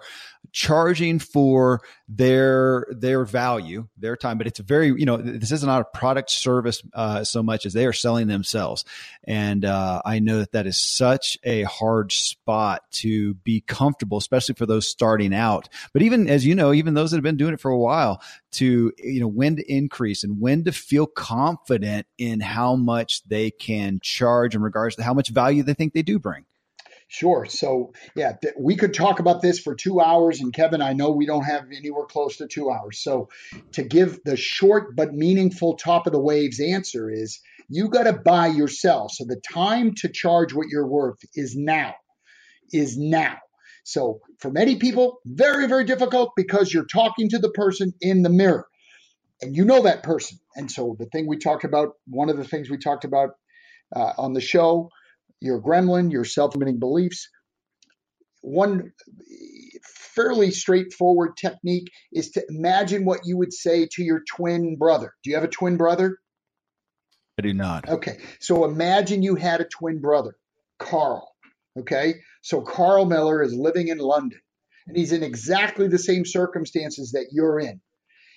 charging 0.52 1.18
for 1.18 1.82
their 2.08 2.86
their 2.90 3.24
value, 3.24 3.88
their 3.96 4.16
time. 4.16 4.38
But 4.38 4.46
it's 4.46 4.60
very 4.60 4.88
you 4.88 5.04
know 5.04 5.16
this 5.16 5.52
is 5.52 5.64
not 5.64 5.80
a 5.80 5.84
product 5.84 6.30
service 6.30 6.82
uh, 6.94 7.24
so 7.24 7.42
much 7.42 7.66
as 7.66 7.72
they 7.72 7.86
are 7.86 7.92
selling 7.92 8.28
themselves, 8.28 8.84
and 9.24 9.64
uh, 9.64 10.02
I 10.04 10.20
know 10.20 10.38
that 10.38 10.52
that 10.52 10.66
is 10.66 10.80
such 10.80 11.36
a 11.42 11.62
hard 11.62 12.12
spot 12.12 12.82
to 12.92 13.34
be 13.34 13.60
comfortable, 13.60 14.18
especially 14.18 14.54
for 14.54 14.66
those 14.66 14.88
starting 14.88 15.34
out. 15.34 15.68
But 15.92 16.02
even 16.02 16.28
as 16.28 16.46
you 16.46 16.54
know, 16.54 16.72
even 16.72 16.94
those 16.94 17.10
that 17.10 17.16
have 17.16 17.24
been 17.24 17.36
doing 17.36 17.54
it 17.54 17.60
for 17.60 17.70
a 17.70 17.78
while, 17.78 18.22
to 18.52 18.92
you 18.98 19.20
know 19.20 19.28
when 19.28 19.56
to 19.56 19.72
increase 19.72 20.22
and 20.22 20.40
when 20.40 20.64
to 20.64 20.72
feel 20.72 21.06
confident 21.06 22.06
in 22.18 22.40
how 22.40 22.76
much 22.76 23.22
they 23.24 23.50
can 23.50 23.98
charge 24.00 24.54
in 24.54 24.62
regards 24.62 24.96
to 24.96 25.02
how 25.02 25.14
much 25.14 25.30
value 25.30 25.62
they 25.62 25.74
think 25.74 25.92
they 25.92 26.02
do 26.02 26.18
bring. 26.18 26.44
Sure. 27.08 27.46
So, 27.46 27.92
yeah, 28.16 28.32
th- 28.42 28.54
we 28.58 28.76
could 28.76 28.94
talk 28.94 29.20
about 29.20 29.42
this 29.42 29.60
for 29.60 29.74
two 29.74 30.00
hours. 30.00 30.40
And 30.40 30.52
Kevin, 30.52 30.82
I 30.82 30.92
know 30.94 31.10
we 31.12 31.26
don't 31.26 31.44
have 31.44 31.66
anywhere 31.76 32.06
close 32.06 32.38
to 32.38 32.48
two 32.48 32.70
hours. 32.70 32.98
So, 33.02 33.28
to 33.72 33.82
give 33.84 34.20
the 34.24 34.36
short 34.36 34.96
but 34.96 35.14
meaningful 35.14 35.76
top 35.76 36.06
of 36.06 36.12
the 36.12 36.20
waves 36.20 36.60
answer 36.60 37.10
is 37.10 37.40
you 37.68 37.88
got 37.88 38.04
to 38.04 38.12
buy 38.14 38.48
yourself. 38.48 39.12
So, 39.12 39.24
the 39.24 39.40
time 39.52 39.94
to 39.98 40.08
charge 40.08 40.52
what 40.54 40.68
you're 40.68 40.88
worth 40.88 41.18
is 41.34 41.54
now, 41.56 41.94
is 42.72 42.98
now. 42.98 43.38
So, 43.84 44.20
for 44.40 44.50
many 44.50 44.76
people, 44.76 45.20
very, 45.26 45.68
very 45.68 45.84
difficult 45.84 46.32
because 46.36 46.72
you're 46.74 46.86
talking 46.86 47.30
to 47.30 47.38
the 47.38 47.50
person 47.50 47.94
in 48.00 48.22
the 48.22 48.30
mirror 48.30 48.68
and 49.42 49.56
you 49.56 49.64
know 49.64 49.82
that 49.82 50.02
person. 50.04 50.38
And 50.56 50.70
so, 50.70 50.96
the 50.98 51.06
thing 51.06 51.26
we 51.28 51.38
talked 51.38 51.64
about, 51.64 51.94
one 52.08 52.30
of 52.30 52.38
the 52.38 52.44
things 52.44 52.70
we 52.70 52.78
talked 52.78 53.04
about 53.04 53.30
uh, 53.96 54.12
on 54.18 54.34
the 54.34 54.42
show, 54.42 54.90
your 55.40 55.60
gremlin, 55.60 56.10
your 56.10 56.24
self 56.24 56.54
limiting 56.54 56.78
beliefs. 56.78 57.28
One 58.42 58.92
fairly 60.14 60.50
straightforward 60.50 61.36
technique 61.36 61.90
is 62.12 62.30
to 62.32 62.44
imagine 62.48 63.04
what 63.04 63.20
you 63.24 63.36
would 63.36 63.52
say 63.52 63.88
to 63.92 64.02
your 64.02 64.22
twin 64.28 64.76
brother. 64.76 65.12
Do 65.22 65.30
you 65.30 65.36
have 65.36 65.44
a 65.44 65.48
twin 65.48 65.76
brother? 65.76 66.18
I 67.38 67.42
do 67.42 67.52
not. 67.52 67.88
Okay. 67.88 68.18
So 68.40 68.64
imagine 68.64 69.22
you 69.22 69.34
had 69.34 69.60
a 69.60 69.66
twin 69.66 70.00
brother, 70.00 70.36
Carl. 70.78 71.30
Okay. 71.78 72.14
So 72.42 72.62
Carl 72.62 73.04
Miller 73.04 73.42
is 73.42 73.54
living 73.54 73.88
in 73.88 73.98
London 73.98 74.40
and 74.86 74.96
he's 74.96 75.12
in 75.12 75.22
exactly 75.22 75.88
the 75.88 75.98
same 75.98 76.24
circumstances 76.24 77.12
that 77.12 77.28
you're 77.32 77.60
in. 77.60 77.80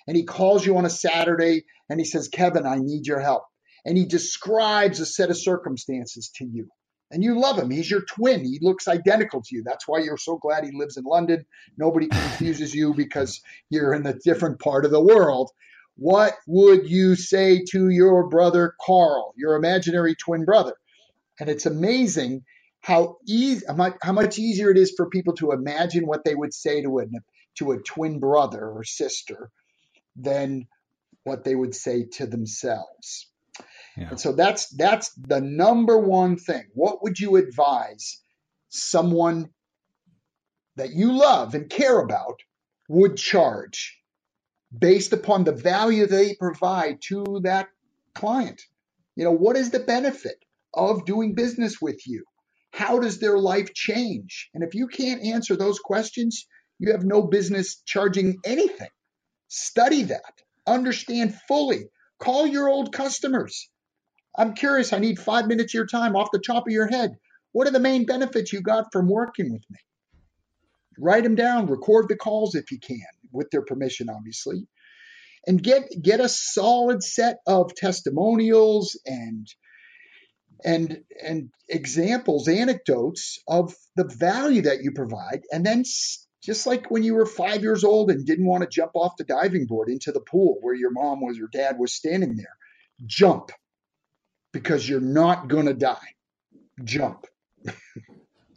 And 0.06 0.16
he 0.16 0.24
calls 0.24 0.66
you 0.66 0.76
on 0.76 0.84
a 0.84 0.90
Saturday 0.90 1.64
and 1.88 1.98
he 1.98 2.04
says, 2.04 2.28
Kevin, 2.28 2.66
I 2.66 2.76
need 2.78 3.06
your 3.06 3.20
help. 3.20 3.44
And 3.86 3.96
he 3.96 4.04
describes 4.04 5.00
a 5.00 5.06
set 5.06 5.30
of 5.30 5.38
circumstances 5.38 6.30
to 6.36 6.44
you 6.44 6.68
and 7.10 7.24
you 7.24 7.40
love 7.40 7.58
him. 7.58 7.70
He's 7.70 7.90
your 7.90 8.02
twin. 8.02 8.44
He 8.44 8.58
looks 8.62 8.88
identical 8.88 9.42
to 9.42 9.56
you. 9.56 9.62
That's 9.64 9.88
why 9.88 10.00
you're 10.00 10.16
so 10.18 10.38
glad 10.38 10.64
he 10.64 10.72
lives 10.72 10.96
in 10.96 11.04
London. 11.04 11.44
Nobody 11.76 12.08
confuses 12.08 12.74
you 12.74 12.94
because 12.94 13.40
you're 13.70 13.94
in 13.94 14.06
a 14.06 14.14
different 14.14 14.60
part 14.60 14.84
of 14.84 14.90
the 14.90 15.02
world. 15.02 15.50
What 15.96 16.34
would 16.46 16.88
you 16.88 17.16
say 17.16 17.64
to 17.72 17.88
your 17.88 18.28
brother 18.28 18.74
Carl, 18.84 19.34
your 19.36 19.56
imaginary 19.56 20.14
twin 20.14 20.44
brother? 20.44 20.74
And 21.40 21.48
it's 21.50 21.66
amazing 21.66 22.44
how 22.80 23.18
easy, 23.26 23.64
how 24.02 24.12
much 24.12 24.38
easier 24.38 24.70
it 24.70 24.78
is 24.78 24.94
for 24.96 25.10
people 25.10 25.34
to 25.34 25.52
imagine 25.52 26.06
what 26.06 26.24
they 26.24 26.34
would 26.34 26.54
say 26.54 26.82
to 26.82 27.00
a 27.00 27.04
to 27.58 27.72
a 27.72 27.78
twin 27.82 28.20
brother 28.20 28.66
or 28.70 28.84
sister 28.84 29.50
than 30.16 30.66
what 31.24 31.44
they 31.44 31.54
would 31.54 31.74
say 31.74 32.04
to 32.04 32.26
themselves. 32.26 33.28
Yeah. 33.96 34.10
And 34.10 34.20
so 34.20 34.32
that's 34.32 34.68
that's 34.70 35.10
the 35.14 35.40
number 35.40 35.98
one 35.98 36.36
thing. 36.36 36.64
What 36.74 37.02
would 37.02 37.18
you 37.18 37.36
advise 37.36 38.20
someone 38.68 39.50
that 40.76 40.90
you 40.90 41.12
love 41.12 41.54
and 41.54 41.68
care 41.68 41.98
about 42.00 42.40
would 42.88 43.16
charge 43.16 43.98
based 44.76 45.12
upon 45.12 45.44
the 45.44 45.52
value 45.52 46.06
they 46.06 46.34
provide 46.34 47.00
to 47.02 47.40
that 47.42 47.68
client. 48.14 48.62
You 49.16 49.24
know, 49.24 49.32
what 49.32 49.56
is 49.56 49.70
the 49.70 49.80
benefit 49.80 50.36
of 50.72 51.04
doing 51.04 51.34
business 51.34 51.80
with 51.80 52.06
you? 52.06 52.24
How 52.72 53.00
does 53.00 53.18
their 53.18 53.38
life 53.38 53.74
change? 53.74 54.48
And 54.54 54.62
if 54.62 54.74
you 54.74 54.86
can't 54.86 55.24
answer 55.24 55.56
those 55.56 55.80
questions, 55.80 56.46
you 56.78 56.92
have 56.92 57.04
no 57.04 57.22
business 57.22 57.82
charging 57.84 58.38
anything. 58.44 58.88
Study 59.48 60.04
that, 60.04 60.34
understand 60.66 61.34
fully, 61.48 61.88
call 62.20 62.46
your 62.46 62.68
old 62.68 62.92
customers. 62.92 63.68
I'm 64.36 64.54
curious, 64.54 64.92
I 64.92 64.98
need 64.98 65.18
five 65.18 65.46
minutes 65.46 65.74
of 65.74 65.78
your 65.78 65.86
time 65.86 66.14
off 66.14 66.28
the 66.32 66.38
top 66.38 66.66
of 66.66 66.72
your 66.72 66.86
head. 66.86 67.16
What 67.52 67.66
are 67.66 67.72
the 67.72 67.80
main 67.80 68.06
benefits 68.06 68.52
you 68.52 68.60
got 68.60 68.92
from 68.92 69.08
working 69.08 69.52
with 69.52 69.64
me? 69.68 69.78
Write 70.98 71.24
them 71.24 71.34
down, 71.34 71.66
record 71.66 72.08
the 72.08 72.16
calls 72.16 72.54
if 72.54 72.70
you 72.70 72.78
can, 72.78 73.00
with 73.32 73.50
their 73.50 73.62
permission, 73.62 74.08
obviously, 74.08 74.66
and 75.46 75.62
get 75.62 75.88
get 76.00 76.20
a 76.20 76.28
solid 76.28 77.02
set 77.02 77.38
of 77.46 77.74
testimonials 77.74 79.00
and 79.06 79.48
and 80.64 81.02
and 81.24 81.50
examples, 81.68 82.48
anecdotes 82.48 83.38
of 83.48 83.74
the 83.96 84.04
value 84.04 84.62
that 84.62 84.82
you 84.82 84.92
provide, 84.92 85.40
and 85.50 85.64
then 85.64 85.84
just 86.42 86.66
like 86.66 86.90
when 86.90 87.02
you 87.02 87.14
were 87.14 87.26
five 87.26 87.62
years 87.62 87.84
old 87.84 88.10
and 88.10 88.24
didn't 88.24 88.46
want 88.46 88.62
to 88.62 88.68
jump 88.68 88.92
off 88.94 89.16
the 89.16 89.24
diving 89.24 89.66
board 89.66 89.88
into 89.88 90.12
the 90.12 90.20
pool 90.20 90.58
where 90.60 90.74
your 90.74 90.90
mom 90.90 91.20
was 91.20 91.38
or 91.38 91.48
dad 91.52 91.78
was 91.78 91.92
standing 91.92 92.36
there, 92.36 92.56
jump 93.06 93.50
because 94.52 94.88
you're 94.88 95.00
not 95.00 95.48
going 95.48 95.66
to 95.66 95.74
die. 95.74 96.14
Jump. 96.82 97.26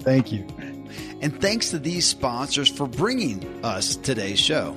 Thank 0.00 0.32
you. 0.32 0.46
And 1.20 1.40
thanks 1.40 1.70
to 1.70 1.78
these 1.78 2.06
sponsors 2.06 2.68
for 2.68 2.86
bringing 2.86 3.64
us 3.64 3.96
today's 3.96 4.40
show. 4.40 4.76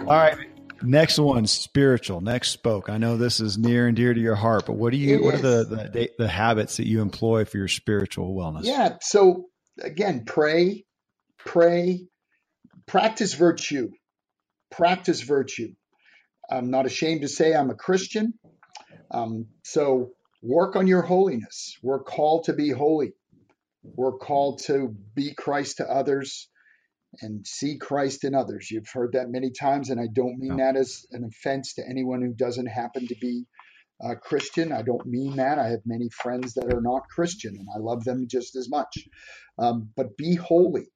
All 0.00 0.14
right. 0.14 0.45
Next 0.86 1.18
one, 1.18 1.46
spiritual. 1.46 2.20
Next 2.20 2.50
spoke. 2.50 2.88
I 2.88 2.98
know 2.98 3.16
this 3.16 3.40
is 3.40 3.58
near 3.58 3.88
and 3.88 3.96
dear 3.96 4.14
to 4.14 4.20
your 4.20 4.36
heart, 4.36 4.66
but 4.66 4.74
what 4.74 4.92
do 4.92 4.98
you? 4.98 5.16
It 5.16 5.22
what 5.22 5.34
is. 5.34 5.40
are 5.40 5.64
the, 5.64 5.90
the 5.92 6.10
the 6.18 6.28
habits 6.28 6.76
that 6.76 6.86
you 6.86 7.02
employ 7.02 7.44
for 7.44 7.58
your 7.58 7.68
spiritual 7.68 8.34
wellness? 8.34 8.64
Yeah. 8.64 8.96
So 9.00 9.46
again, 9.82 10.24
pray, 10.24 10.84
pray, 11.38 12.06
practice 12.86 13.34
virtue, 13.34 13.90
practice 14.70 15.20
virtue. 15.20 15.74
I'm 16.48 16.70
not 16.70 16.86
ashamed 16.86 17.22
to 17.22 17.28
say 17.28 17.54
I'm 17.54 17.70
a 17.70 17.74
Christian. 17.74 18.34
Um, 19.10 19.46
so 19.64 20.10
work 20.42 20.76
on 20.76 20.86
your 20.86 21.02
holiness. 21.02 21.76
We're 21.82 22.02
called 22.02 22.44
to 22.44 22.52
be 22.52 22.70
holy. 22.70 23.12
We're 23.82 24.18
called 24.18 24.60
to 24.66 24.94
be 25.14 25.34
Christ 25.34 25.78
to 25.78 25.90
others 25.90 26.48
and 27.20 27.46
see 27.46 27.78
Christ 27.78 28.24
in 28.24 28.34
others. 28.34 28.70
You've 28.70 28.88
heard 28.92 29.12
that 29.12 29.30
many 29.30 29.50
times, 29.50 29.90
and 29.90 30.00
I 30.00 30.06
don't 30.12 30.38
mean 30.38 30.56
that 30.56 30.76
as 30.76 31.06
an 31.12 31.24
offense 31.24 31.74
to 31.74 31.88
anyone 31.88 32.22
who 32.22 32.32
doesn't 32.32 32.66
happen 32.66 33.06
to 33.08 33.16
be 33.20 33.44
a 34.00 34.16
Christian. 34.16 34.72
I 34.72 34.82
don't 34.82 35.06
mean 35.06 35.36
that. 35.36 35.58
I 35.58 35.68
have 35.68 35.80
many 35.86 36.08
friends 36.10 36.54
that 36.54 36.72
are 36.72 36.80
not 36.80 37.08
Christian, 37.08 37.56
and 37.58 37.68
I 37.74 37.78
love 37.78 38.04
them 38.04 38.26
just 38.28 38.56
as 38.56 38.68
much. 38.68 39.08
Um, 39.58 39.90
but 39.96 40.16
be 40.16 40.34
holy. 40.34 40.88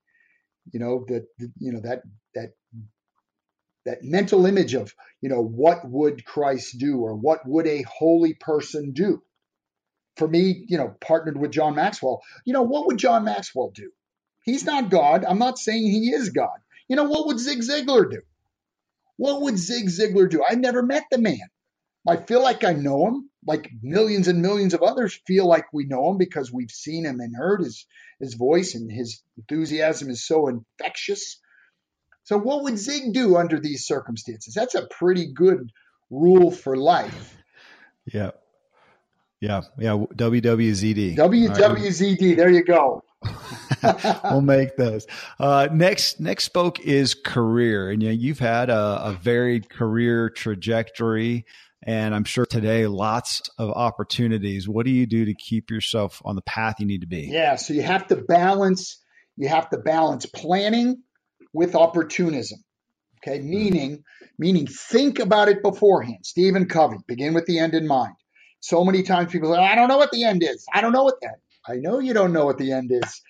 You 0.73 0.81
know 0.81 1.05
that 1.09 1.27
you 1.59 1.73
know 1.73 1.81
that 1.81 2.03
that 2.35 2.51
that 3.87 4.03
mental 4.03 4.47
image 4.47 4.75
of 4.75 4.95
you 5.21 5.31
know 5.31 5.43
what 5.43 5.89
would 5.89 6.25
Christ 6.25 6.79
do 6.79 6.99
or 7.01 7.15
what 7.15 7.41
would 7.47 7.67
a 7.67 7.83
holy 7.83 8.35
person 8.35 8.93
do. 8.93 9.23
For 10.17 10.29
me, 10.29 10.67
you 10.69 10.77
know, 10.77 10.95
partnered 11.01 11.39
with 11.39 11.51
John 11.51 11.75
Maxwell. 11.75 12.21
You 12.45 12.53
know, 12.53 12.63
what 12.63 12.87
would 12.87 12.99
John 12.99 13.25
Maxwell 13.25 13.71
do? 13.75 13.91
He's 14.43 14.65
not 14.65 14.91
God. 14.91 15.25
I'm 15.25 15.39
not 15.39 15.59
saying 15.59 15.83
he 15.83 16.11
is 16.11 16.31
God. 16.31 16.59
You 16.89 16.97
know, 16.97 17.05
what 17.05 17.27
would 17.27 17.39
Zig 17.39 17.61
Ziglar 17.61 18.11
do? 18.11 18.23
What 19.17 19.43
would 19.43 19.59
Zig 19.59 19.89
Ziglar 19.89 20.31
do? 20.31 20.43
I've 20.49 20.59
never 20.59 20.83
met 20.83 21.05
the 21.11 21.19
man. 21.19 21.39
I 22.09 22.17
feel 22.17 22.43
like 22.43 22.65
I 22.65 22.73
know 22.73 23.07
him, 23.07 23.31
like 23.47 23.71
millions 23.83 24.29
and 24.29 24.41
millions 24.41 24.75
of 24.75 24.83
others 24.83 25.21
feel 25.27 25.47
like 25.47 25.67
we 25.73 25.85
know 25.85 26.11
him 26.11 26.19
because 26.19 26.53
we've 26.53 26.71
seen 26.71 27.05
him 27.05 27.21
and 27.21 27.37
heard 27.37 27.61
his, 27.61 27.87
his 28.19 28.35
voice 28.35 28.75
and 28.75 28.91
his 28.91 29.23
enthusiasm 29.37 30.09
is 30.09 30.27
so 30.27 30.49
infectious. 30.49 31.39
So, 32.25 32.39
what 32.39 32.63
would 32.65 32.79
Zig 32.79 33.13
do 33.13 33.37
under 33.37 33.61
these 33.61 33.87
circumstances? 33.87 34.55
That's 34.55 34.75
a 34.75 34.87
pretty 34.87 35.33
good 35.33 35.71
rule 36.11 36.51
for 36.51 36.77
life. 36.77 37.37
Yeah. 38.07 38.31
Yeah. 39.41 39.63
Yeah. 39.79 39.93
WWZD. 40.15 41.17
WWZD. 41.17 42.29
Right. 42.29 42.37
There 42.37 42.51
you 42.51 42.65
go. 42.65 43.03
we'll 44.25 44.41
make 44.41 44.77
those. 44.77 45.07
Uh, 45.39 45.69
next, 45.73 46.21
next 46.21 46.45
spoke 46.45 46.81
is 46.81 47.15
career, 47.15 47.91
and 47.91 48.03
you 48.03 48.09
know, 48.09 48.15
you've 48.15 48.39
had 48.39 48.71
a, 48.71 49.07
a 49.07 49.13
varied 49.13 49.69
career 49.69 50.31
trajectory, 50.31 51.45
and 51.83 52.15
I'm 52.15 52.25
sure 52.25 52.47
today 52.47 52.87
lots 52.87 53.43
of 53.59 53.71
opportunities. 53.71 54.69
What 54.69 54.87
do 54.87 54.93
you 54.93 55.07
do 55.07 55.25
to 55.27 55.35
keep 55.35 55.71
yourself 55.71 56.21
on 56.25 56.37
the 56.37 56.43
path 56.43 56.77
you 56.79 56.87
need 56.87 57.01
to 57.01 57.07
be? 57.07 57.29
Yeah, 57.31 57.57
so 57.57 57.75
you 57.75 57.83
have 57.83 58.07
to 58.09 58.17
balance. 58.17 58.99
You 59.37 59.49
have 59.49 59.71
to 59.71 59.79
balance 59.79 60.27
planning 60.27 61.03
with 61.53 61.75
opportunism. 61.75 62.63
Okay, 63.19 63.39
mm-hmm. 63.39 63.51
meaning 63.51 64.05
meaning 64.39 64.67
think 64.67 65.19
about 65.19 65.49
it 65.49 65.63
beforehand. 65.63 66.21
Stephen 66.23 66.67
Covey, 66.67 66.97
begin 67.07 67.35
with 67.35 67.47
the 67.47 67.59
end 67.59 67.75
in 67.75 67.87
mind. 67.87 68.15
So 68.61 68.85
many 68.85 69.03
times 69.03 69.33
people 69.33 69.53
say, 69.55 69.61
I 69.61 69.75
don't 69.75 69.89
know 69.89 69.99
what 69.99 70.11
the 70.11 70.25
end 70.25 70.43
is. 70.43 70.67
I 70.73 70.81
don't 70.81 70.93
know 70.93 71.05
what 71.05 71.21
that. 71.23 71.37
I 71.67 71.77
know 71.77 71.99
you 71.99 72.15
don't 72.15 72.33
know 72.33 72.47
what 72.47 72.59
the 72.59 72.73
end 72.73 72.91
is. 72.93 73.23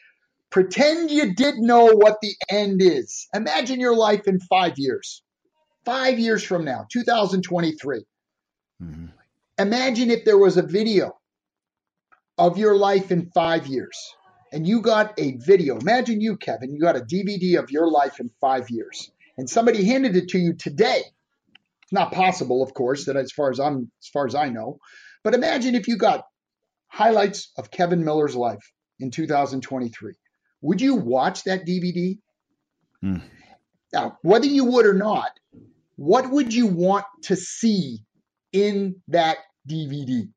Pretend 0.51 1.11
you 1.11 1.35
did 1.35 1.57
know 1.59 1.87
what 1.95 2.19
the 2.21 2.35
end 2.49 2.83
is. 2.83 3.29
Imagine 3.35 3.79
your 3.79 3.97
life 3.97 4.27
in 4.27 4.41
five 4.41 4.79
years. 4.79 5.23
Five 5.85 6.19
years 6.19 6.43
from 6.43 6.65
now, 6.65 6.87
2023. 6.93 8.05
Mm-hmm. 8.83 9.07
Imagine 9.59 10.11
if 10.11 10.25
there 10.25 10.39
was 10.39 10.57
a 10.57 10.63
video 10.63 11.17
of 12.37 12.59
your 12.59 12.77
life 12.77 13.13
in 13.13 13.31
five 13.31 13.67
years 13.67 13.97
and 14.53 14.67
you 14.67 14.81
got 14.81 15.19
a 15.19 15.37
video. 15.37 15.79
Imagine 15.79 16.21
you, 16.21 16.37
Kevin, 16.37 16.73
you 16.73 16.81
got 16.81 16.97
a 16.97 17.01
DVD 17.01 17.59
of 17.59 17.71
your 17.71 17.89
life 17.89 18.19
in 18.19 18.31
five 18.41 18.71
years 18.71 19.11
and 19.39 19.49
somebody 19.49 19.85
handed 19.85 20.17
it 20.17 20.31
to 20.31 20.39
you 20.39 20.55
today. 20.55 21.03
It's 21.83 21.93
not 21.93 22.13
possible, 22.13 22.63
of 22.63 22.75
course, 22.75 23.07
that 23.07 23.17
as 23.17 23.33
far 23.33 23.51
as 23.51 23.61
I'm 23.61 23.91
as 24.03 24.09
far 24.09 24.27
as 24.27 24.35
I 24.35 24.49
know. 24.49 24.79
But 25.23 25.35
imagine 25.35 25.75
if 25.75 25.89
you 25.89 25.97
got 25.97 26.25
highlights 26.89 27.53
of 27.57 27.71
Kevin 27.71 28.05
Miller's 28.05 28.35
life 28.35 28.73
in 28.99 29.11
2023. 29.11 30.15
Would 30.63 30.81
you 30.81 30.95
watch 30.97 31.45
that 31.45 31.67
DVD? 31.67 32.19
Hmm. 33.01 33.19
Now, 33.93 34.19
whether 34.23 34.47
you 34.47 34.65
would 34.67 34.87
or 34.87 34.95
not, 34.95 35.31
what 35.97 36.31
would 36.31 36.55
you 36.55 36.67
want 36.67 37.05
to 37.25 37.37
see 37.37 37.99
in 38.53 38.97
that 39.09 39.39
DVD? 39.69 40.29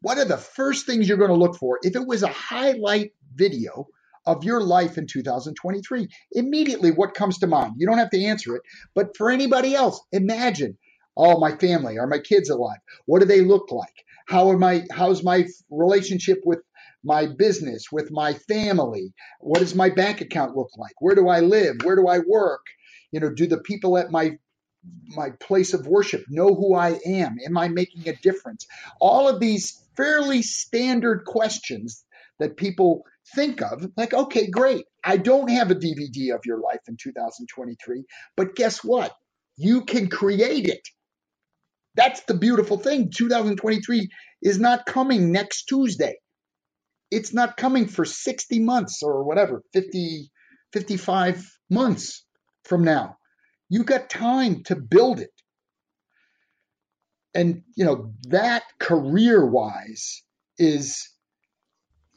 What 0.00 0.18
are 0.18 0.24
the 0.24 0.38
first 0.38 0.86
things 0.86 1.08
you're 1.08 1.18
going 1.18 1.30
to 1.30 1.36
look 1.36 1.56
for? 1.56 1.78
If 1.82 1.96
it 1.96 2.06
was 2.06 2.22
a 2.22 2.28
highlight 2.28 3.12
video 3.34 3.86
of 4.26 4.44
your 4.44 4.60
life 4.60 4.96
in 4.96 5.06
2023, 5.06 6.08
immediately 6.32 6.90
what 6.90 7.14
comes 7.14 7.38
to 7.38 7.46
mind? 7.46 7.74
You 7.76 7.86
don't 7.86 7.98
have 7.98 8.10
to 8.10 8.24
answer 8.24 8.56
it, 8.56 8.62
but 8.94 9.16
for 9.16 9.30
anybody 9.30 9.74
else, 9.74 10.00
imagine, 10.12 10.78
oh, 11.16 11.38
my 11.38 11.56
family, 11.56 11.98
are 11.98 12.06
my 12.06 12.18
kids 12.18 12.48
alive? 12.50 12.78
What 13.06 13.20
do 13.20 13.26
they 13.26 13.42
look 13.42 13.70
like? 13.70 14.04
How 14.26 14.50
am 14.52 14.64
I? 14.64 14.84
How's 14.90 15.22
my 15.22 15.46
relationship 15.70 16.40
with 16.44 16.60
my 17.04 17.26
business, 17.26 17.86
with 17.92 18.10
my 18.10 18.34
family? 18.34 19.12
What 19.40 19.60
does 19.60 19.74
my 19.74 19.90
bank 19.90 20.20
account 20.20 20.56
look 20.56 20.70
like? 20.76 20.94
Where 21.00 21.14
do 21.14 21.28
I 21.28 21.40
live? 21.40 21.76
Where 21.82 21.96
do 21.96 22.08
I 22.08 22.20
work? 22.26 22.64
You 23.12 23.20
know, 23.20 23.30
do 23.30 23.46
the 23.46 23.58
people 23.58 23.98
at 23.98 24.10
my 24.10 24.38
my 25.08 25.30
place 25.40 25.72
of 25.72 25.86
worship 25.86 26.24
know 26.28 26.54
who 26.54 26.74
I 26.74 26.98
am? 27.06 27.36
Am 27.46 27.56
I 27.56 27.68
making 27.68 28.08
a 28.08 28.16
difference? 28.16 28.66
All 29.00 29.28
of 29.28 29.40
these 29.40 29.82
fairly 29.96 30.42
standard 30.42 31.24
questions 31.24 32.04
that 32.38 32.56
people 32.56 33.04
think 33.34 33.62
of, 33.62 33.90
like, 33.96 34.12
okay, 34.12 34.48
great. 34.48 34.84
I 35.02 35.16
don't 35.16 35.50
have 35.50 35.70
a 35.70 35.74
DVD 35.74 36.34
of 36.34 36.44
your 36.44 36.58
life 36.60 36.80
in 36.88 36.96
2023, 37.00 38.04
but 38.36 38.54
guess 38.56 38.84
what? 38.84 39.12
You 39.56 39.84
can 39.84 40.08
create 40.08 40.66
it. 40.66 40.86
That's 41.94 42.22
the 42.22 42.34
beautiful 42.34 42.76
thing. 42.76 43.10
2023 43.14 44.08
is 44.42 44.58
not 44.58 44.86
coming 44.86 45.30
next 45.30 45.64
Tuesday. 45.64 46.16
It's 47.14 47.32
not 47.32 47.56
coming 47.56 47.86
for 47.86 48.04
60 48.04 48.58
months 48.58 49.02
or 49.02 49.22
whatever, 49.22 49.62
50, 49.72 50.30
55 50.72 51.58
months 51.70 52.24
from 52.64 52.82
now. 52.82 53.16
You've 53.68 53.86
got 53.86 54.10
time 54.10 54.64
to 54.64 54.74
build 54.74 55.20
it. 55.20 55.30
And 57.32 57.62
you 57.76 57.84
know, 57.84 58.12
that 58.28 58.64
career 58.80 59.46
wise 59.46 60.22
is 60.58 61.08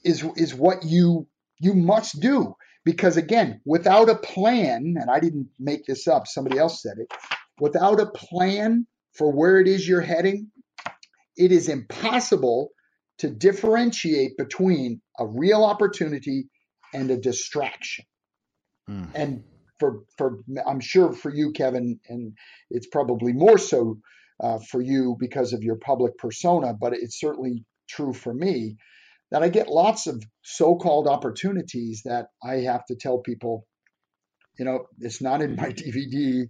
is 0.03 0.23
is 0.35 0.53
what 0.53 0.83
you 0.83 1.27
you 1.59 1.73
must 1.73 2.19
do 2.19 2.55
because 2.83 3.17
again, 3.17 3.61
without 3.65 4.09
a 4.09 4.15
plan, 4.15 4.95
and 4.99 5.11
I 5.11 5.19
didn't 5.19 5.49
make 5.59 5.85
this 5.85 6.07
up, 6.07 6.25
somebody 6.25 6.57
else 6.57 6.81
said 6.81 6.97
it, 6.99 7.11
without 7.59 7.99
a 7.99 8.11
plan 8.11 8.87
for 9.13 9.31
where 9.31 9.59
it 9.59 9.67
is 9.67 9.87
you're 9.87 10.01
heading, 10.01 10.51
it 11.35 11.51
is 11.51 11.67
impossible 11.67 12.69
to 13.19 13.29
differentiate 13.29 14.37
between 14.37 15.01
a 15.19 15.25
real 15.25 15.63
opportunity 15.63 16.47
and 16.93 17.09
a 17.11 17.17
distraction. 17.17 18.05
Mm. 18.89 19.09
And 19.13 19.43
for 19.79 20.03
for 20.17 20.39
I'm 20.65 20.79
sure 20.79 21.11
for 21.11 21.33
you, 21.33 21.51
Kevin, 21.51 21.99
and 22.07 22.33
it's 22.69 22.87
probably 22.87 23.33
more 23.33 23.57
so 23.57 23.99
uh, 24.41 24.59
for 24.69 24.81
you 24.81 25.15
because 25.19 25.53
of 25.53 25.63
your 25.63 25.75
public 25.75 26.17
persona, 26.17 26.73
but 26.73 26.93
it's 26.93 27.19
certainly 27.19 27.65
true 27.89 28.13
for 28.13 28.33
me 28.33 28.77
that 29.31 29.43
I 29.43 29.49
get 29.49 29.67
lots 29.67 30.07
of 30.07 30.23
so-called 30.41 31.07
opportunities 31.07 32.01
that 32.05 32.27
I 32.43 32.57
have 32.61 32.85
to 32.85 32.95
tell 32.95 33.19
people, 33.19 33.65
you 34.57 34.65
know, 34.65 34.85
it's 34.99 35.21
not 35.21 35.41
in 35.41 35.55
my 35.55 35.69
DVD, 35.69 36.47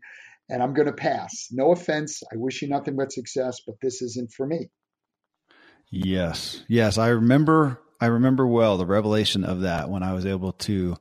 and 0.50 0.62
I'm 0.62 0.74
going 0.74 0.88
to 0.88 0.94
pass. 0.94 1.48
No 1.52 1.72
offense, 1.72 2.22
I 2.32 2.36
wish 2.38 2.62
you 2.62 2.70
nothing 2.70 2.96
but 2.96 3.12
success, 3.12 3.62
but 3.66 3.76
this 3.82 4.02
isn't 4.02 4.32
for 4.32 4.46
me. 4.46 4.70
Yes, 5.90 6.64
yes, 6.68 6.98
I 6.98 7.10
remember. 7.10 7.80
I 8.00 8.08
remember 8.08 8.46
well 8.46 8.78
the 8.78 8.86
revelation 8.86 9.44
of 9.44 9.62
that 9.62 9.90
when 9.90 10.04
I 10.04 10.14
was 10.14 10.26
able 10.26 10.54
to 10.54 10.98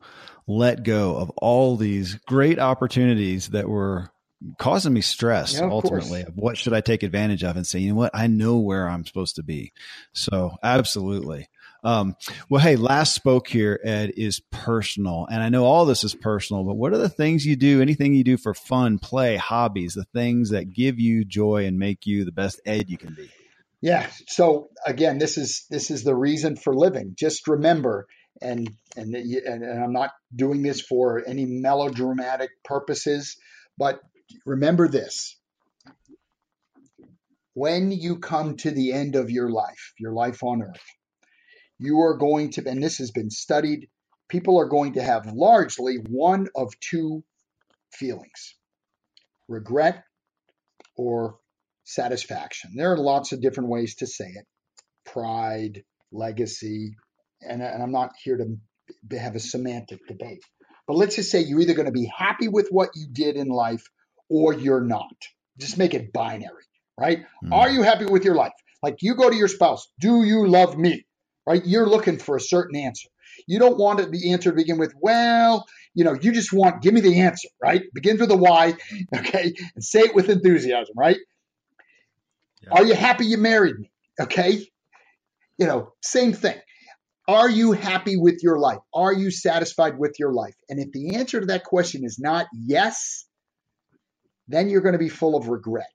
let 0.46 0.83
go 0.83 1.16
of 1.16 1.31
all 1.37 1.77
these 1.77 2.14
great 2.27 2.59
opportunities 2.59 3.49
that 3.49 3.68
were 3.68 4.11
causing 4.59 4.92
me 4.92 5.01
stress 5.01 5.55
yeah, 5.55 5.68
ultimately 5.68 6.22
of, 6.22 6.29
of 6.29 6.37
what 6.37 6.57
should 6.57 6.72
I 6.72 6.81
take 6.81 7.03
advantage 7.03 7.42
of 7.42 7.57
and 7.57 7.66
say, 7.66 7.81
you 7.81 7.90
know 7.90 7.96
what, 7.96 8.12
I 8.14 8.27
know 8.27 8.59
where 8.59 8.88
I'm 8.88 9.05
supposed 9.05 9.37
to 9.37 9.42
be. 9.42 9.72
So 10.12 10.57
absolutely. 10.62 11.49
Um, 11.85 12.16
well, 12.49 12.61
hey, 12.61 12.77
last 12.77 13.14
spoke 13.14 13.49
here, 13.49 13.79
Ed, 13.85 14.12
is 14.16 14.40
personal. 14.51 15.27
And 15.31 15.42
I 15.42 15.51
know 15.51 15.64
all 15.64 15.85
this 15.85 16.03
is 16.03 16.14
personal, 16.14 16.64
but 16.64 16.75
what 16.75 16.92
are 16.92 16.99
the 16.99 17.09
things 17.09 17.46
you 17.46 17.57
do, 17.57 17.81
anything 17.81 18.14
you 18.14 18.25
do 18.25 18.37
for 18.37 18.55
fun, 18.55 18.99
play, 18.99 19.37
hobbies, 19.37 19.94
the 19.94 20.05
things 20.05 20.51
that 20.51 20.72
give 20.72 20.99
you 20.99 21.25
joy 21.25 21.64
and 21.66 21.79
make 21.79 22.07
you 22.07 22.25
the 22.25 22.33
best 22.33 22.61
Ed 22.66 22.90
you 22.90 22.99
can 22.99 23.14
be? 23.14 23.31
Yeah. 23.87 24.11
So 24.27 24.70
again, 24.85 25.18
this 25.18 25.38
is 25.38 25.64
this 25.70 25.92
is 25.92 26.03
the 26.03 26.16
reason 26.16 26.57
for 26.57 26.75
living. 26.75 27.14
Just 27.16 27.46
remember, 27.46 28.09
and 28.42 28.68
and 28.96 29.14
and, 29.14 29.62
and 29.62 29.85
I'm 29.85 29.92
not 29.92 30.11
doing 30.35 30.62
this 30.62 30.81
for 30.81 31.22
any 31.25 31.44
melodramatic 31.46 32.51
purposes, 32.64 33.37
but 33.79 34.01
remember 34.44 34.88
this. 34.88 35.38
When 37.55 37.92
you 37.92 38.18
come 38.18 38.57
to 38.57 38.72
the 38.72 38.92
end 38.92 39.14
of 39.14 39.31
your 39.31 39.51
life, 39.51 39.92
your 40.01 40.12
life 40.12 40.42
on 40.42 40.62
earth, 40.62 40.85
you 41.79 42.01
are 42.01 42.18
going 42.18 42.51
to, 42.55 42.68
and 42.68 42.83
this 42.83 42.99
has 42.99 43.12
been 43.12 43.31
studied, 43.31 43.88
people 44.29 44.59
are 44.59 44.68
going 44.68 44.94
to 44.94 45.03
have 45.03 45.33
largely 45.33 45.99
one 46.11 46.49
of 46.57 46.72
two 46.81 47.22
feelings 47.92 48.57
regret 49.49 50.03
or 50.96 51.38
satisfaction. 51.87 52.72
There 52.75 52.92
are 52.92 52.99
lots 52.99 53.33
of 53.33 53.40
different 53.40 53.70
ways 53.70 53.94
to 53.96 54.07
say 54.07 54.27
it 54.27 54.44
pride, 55.07 55.85
legacy, 56.12 56.96
and, 57.40 57.62
and 57.62 57.83
I'm 57.83 57.92
not 57.92 58.11
here 58.22 58.37
to 58.37 59.18
have 59.18 59.37
a 59.37 59.40
semantic 59.40 60.01
debate. 60.07 60.42
But 60.87 60.96
let's 60.96 61.16
just 61.16 61.31
say 61.31 61.40
you're 61.40 61.61
either 61.61 61.75
going 61.75 61.87
to 61.87 61.92
be 61.92 62.11
happy 62.16 62.49
with 62.49 62.68
what 62.70 62.90
you 62.94 63.07
did 63.11 63.37
in 63.37 63.49
life 63.49 63.85
or 64.29 64.53
you're 64.53 64.81
not. 64.81 65.14
Just 65.59 65.79
make 65.79 65.94
it 65.94 66.12
binary, 66.12 66.64
right? 66.99 67.25
Mm. 67.44 67.53
Are 67.53 67.70
you 67.70 67.83
happy 67.83 68.05
with 68.05 68.25
your 68.25 68.35
life? 68.35 68.53
Like 68.83 68.99
you 69.01 69.14
go 69.14 69.31
to 69.31 69.37
your 69.37 69.49
spouse, 69.49 69.88
do 69.99 70.22
you 70.25 70.46
love 70.46 70.77
me? 70.77 71.07
Right? 71.46 71.64
You're 71.64 71.88
looking 71.88 72.18
for 72.18 72.37
a 72.37 72.40
certain 72.40 72.77
answer. 72.77 73.09
You 73.46 73.59
don't 73.59 73.79
want 73.79 74.01
it 74.01 74.11
the 74.11 74.33
answer 74.33 74.51
to 74.51 74.57
begin 74.57 74.79
with, 74.79 74.92
well, 75.01 75.66
you 75.94 76.05
know, 76.05 76.14
you 76.14 76.33
just 76.33 76.53
want, 76.53 76.83
give 76.83 76.92
me 76.92 77.01
the 77.01 77.20
answer, 77.20 77.49
right? 77.62 77.83
Begin 77.94 78.18
with 78.18 78.29
the 78.29 78.37
why, 78.37 78.75
okay, 79.16 79.53
and 79.75 79.85
say 79.85 80.01
it 80.01 80.14
with 80.14 80.29
enthusiasm, 80.29 80.94
right? 80.96 81.18
Yeah. 82.66 82.72
Are 82.74 82.85
you 82.85 82.94
happy 82.94 83.26
you 83.26 83.38
married 83.38 83.79
me? 83.79 83.90
Okay. 84.20 84.66
You 85.59 85.66
know, 85.66 85.92
same 86.02 86.33
thing. 86.33 86.57
Are 87.29 87.50
you 87.50 87.72
happy 87.72 88.16
with 88.16 88.42
your 88.42 88.59
life? 88.59 88.79
Are 88.94 89.12
you 89.12 89.31
satisfied 89.31 89.98
with 89.98 90.16
your 90.18 90.33
life? 90.33 90.55
And 90.68 90.79
if 90.79 90.92
the 90.92 91.16
answer 91.16 91.40
to 91.40 91.46
that 91.46 91.64
question 91.64 92.05
is 92.05 92.18
not 92.20 92.46
yes, 92.52 93.26
then 94.48 94.68
you're 94.68 94.81
going 94.81 94.92
to 94.92 94.98
be 94.98 95.09
full 95.09 95.37
of 95.37 95.48
regret. 95.48 95.87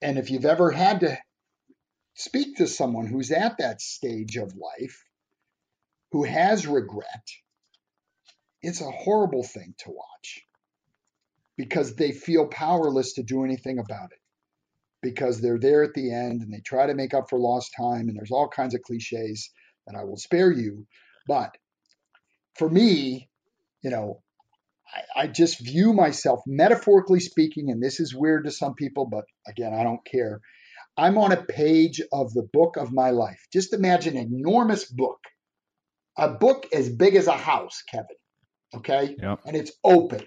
And 0.00 0.18
if 0.18 0.30
you've 0.30 0.46
ever 0.46 0.70
had 0.70 1.00
to 1.00 1.18
speak 2.14 2.56
to 2.56 2.66
someone 2.66 3.06
who's 3.06 3.30
at 3.32 3.56
that 3.58 3.82
stage 3.82 4.36
of 4.36 4.54
life, 4.54 5.04
who 6.12 6.24
has 6.24 6.66
regret, 6.66 7.28
it's 8.62 8.80
a 8.80 8.90
horrible 8.90 9.42
thing 9.42 9.74
to 9.78 9.90
watch 9.90 10.42
because 11.56 11.96
they 11.96 12.12
feel 12.12 12.46
powerless 12.46 13.14
to 13.14 13.22
do 13.22 13.44
anything 13.44 13.78
about 13.78 14.10
it 14.12 14.18
because 15.04 15.40
they're 15.40 15.60
there 15.60 15.84
at 15.84 15.94
the 15.94 16.12
end 16.12 16.42
and 16.42 16.52
they 16.52 16.60
try 16.64 16.86
to 16.86 16.94
make 16.94 17.14
up 17.14 17.30
for 17.30 17.38
lost 17.38 17.72
time 17.76 18.08
and 18.08 18.16
there's 18.16 18.32
all 18.32 18.48
kinds 18.48 18.74
of 18.74 18.82
cliches 18.82 19.50
that 19.86 19.96
I 19.96 20.04
will 20.04 20.16
spare 20.16 20.50
you. 20.50 20.86
But 21.28 21.56
for 22.56 22.68
me, 22.68 23.28
you 23.82 23.90
know, 23.90 24.22
I, 25.16 25.22
I 25.22 25.26
just 25.28 25.64
view 25.64 25.92
myself 25.92 26.40
metaphorically 26.46 27.20
speaking, 27.20 27.70
and 27.70 27.82
this 27.82 28.00
is 28.00 28.14
weird 28.14 28.44
to 28.44 28.50
some 28.50 28.74
people, 28.74 29.06
but 29.06 29.24
again, 29.46 29.74
I 29.74 29.84
don't 29.84 30.04
care. 30.04 30.40
I'm 30.96 31.18
on 31.18 31.32
a 31.32 31.42
page 31.42 32.00
of 32.12 32.32
the 32.32 32.48
book 32.52 32.76
of 32.76 32.92
my 32.92 33.10
life. 33.10 33.40
Just 33.52 33.72
imagine 33.74 34.16
an 34.16 34.32
enormous 34.32 34.84
book, 34.84 35.18
a 36.16 36.30
book 36.30 36.66
as 36.72 36.88
big 36.88 37.16
as 37.16 37.26
a 37.26 37.36
house, 37.36 37.82
Kevin. 37.90 38.06
Okay. 38.76 39.16
Yep. 39.20 39.40
And 39.46 39.56
it's 39.56 39.72
open. 39.82 40.26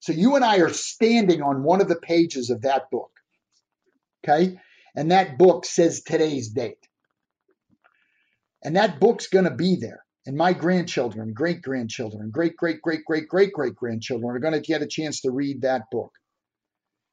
So 0.00 0.12
you 0.12 0.36
and 0.36 0.44
I 0.44 0.58
are 0.58 0.72
standing 0.72 1.42
on 1.42 1.64
one 1.64 1.80
of 1.80 1.88
the 1.88 1.96
pages 2.00 2.50
of 2.50 2.62
that 2.62 2.90
book. 2.90 3.10
Okay. 4.28 4.58
And 4.96 5.10
that 5.10 5.38
book 5.38 5.64
says 5.64 6.02
today's 6.02 6.48
date. 6.48 6.78
And 8.64 8.76
that 8.76 8.98
book's 8.98 9.28
going 9.28 9.44
to 9.44 9.54
be 9.54 9.76
there. 9.76 10.04
And 10.24 10.36
my 10.36 10.52
grandchildren, 10.52 11.32
great 11.34 11.62
grandchildren, 11.62 12.30
great, 12.32 12.56
great, 12.56 12.82
great, 12.82 13.04
great, 13.04 13.28
great, 13.28 13.52
great 13.52 13.76
grandchildren 13.76 14.34
are 14.34 14.40
going 14.40 14.54
to 14.54 14.60
get 14.60 14.82
a 14.82 14.86
chance 14.86 15.20
to 15.20 15.30
read 15.30 15.62
that 15.62 15.82
book. 15.92 16.10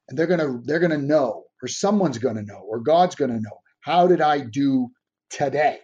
And 0.10 0.18
they're 0.18 0.28
going 0.28 0.40
to, 0.40 0.62
they're 0.64 0.80
going 0.80 0.92
to 0.92 0.98
know, 0.98 1.44
or 1.62 1.68
someone's 1.68 2.18
going 2.18 2.38
to 2.38 2.44
know, 2.44 2.66
or 2.68 2.80
God's 2.80 3.16
going 3.16 3.32
to 3.32 3.40
know, 3.40 3.60
how 3.82 4.08
did 4.08 4.22
I 4.22 4.40
do 4.40 4.90
today 5.30 5.78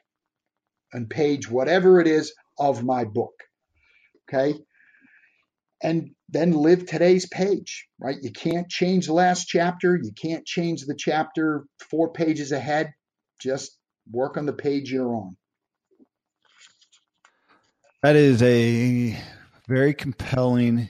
on 0.93 1.05
page 1.05 1.49
whatever 1.49 1.99
it 1.99 2.07
is 2.07 2.33
of 2.57 2.83
my 2.83 3.03
book? 3.03 3.33
Okay 4.27 4.55
and 5.81 6.11
then 6.29 6.51
live 6.51 6.85
today's 6.85 7.25
page, 7.27 7.87
right? 7.99 8.17
You 8.21 8.31
can't 8.31 8.69
change 8.69 9.07
the 9.07 9.13
last 9.13 9.47
chapter. 9.47 9.95
You 10.01 10.11
can't 10.11 10.45
change 10.45 10.85
the 10.85 10.95
chapter 10.95 11.65
four 11.89 12.11
pages 12.11 12.51
ahead. 12.51 12.93
Just 13.41 13.77
work 14.11 14.37
on 14.37 14.45
the 14.45 14.53
page 14.53 14.91
you're 14.91 15.13
on. 15.13 15.37
That 18.03 18.15
is 18.15 18.41
a 18.41 19.17
very 19.67 19.93
compelling 19.93 20.89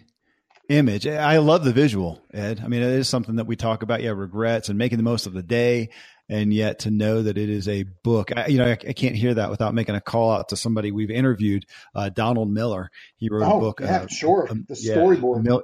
image. 0.69 1.07
I 1.07 1.37
love 1.39 1.63
the 1.63 1.73
visual, 1.73 2.21
Ed. 2.33 2.61
I 2.63 2.67
mean, 2.67 2.81
it 2.81 2.91
is 2.91 3.09
something 3.09 3.37
that 3.37 3.47
we 3.47 3.55
talk 3.55 3.81
about. 3.83 4.01
Yeah, 4.01 4.11
regrets 4.11 4.69
and 4.69 4.77
making 4.77 4.97
the 4.97 5.03
most 5.03 5.25
of 5.25 5.33
the 5.33 5.43
day 5.43 5.89
and 6.29 6.53
yet 6.53 6.79
to 6.79 6.91
know 6.91 7.23
that 7.23 7.37
it 7.37 7.49
is 7.49 7.67
a 7.67 7.83
book, 7.83 8.31
I, 8.35 8.47
you 8.47 8.59
know, 8.59 8.67
I, 8.67 8.71
I, 8.71 8.93
can't 8.93 9.15
hear 9.15 9.33
that 9.33 9.49
without 9.49 9.73
making 9.73 9.95
a 9.95 10.01
call 10.01 10.31
out 10.31 10.49
to 10.49 10.55
somebody 10.55 10.91
we've 10.91 11.09
interviewed, 11.09 11.65
uh, 11.95 12.09
Donald 12.09 12.49
Miller. 12.49 12.91
He 13.17 13.29
wrote 13.29 13.43
oh, 13.43 13.57
a 13.57 13.59
book. 13.59 13.79
Yeah, 13.81 14.01
uh, 14.03 14.07
sure. 14.07 14.47
Um, 14.49 14.65
the 14.67 14.75
storyboard. 14.75 15.45
Yeah, 15.45 15.57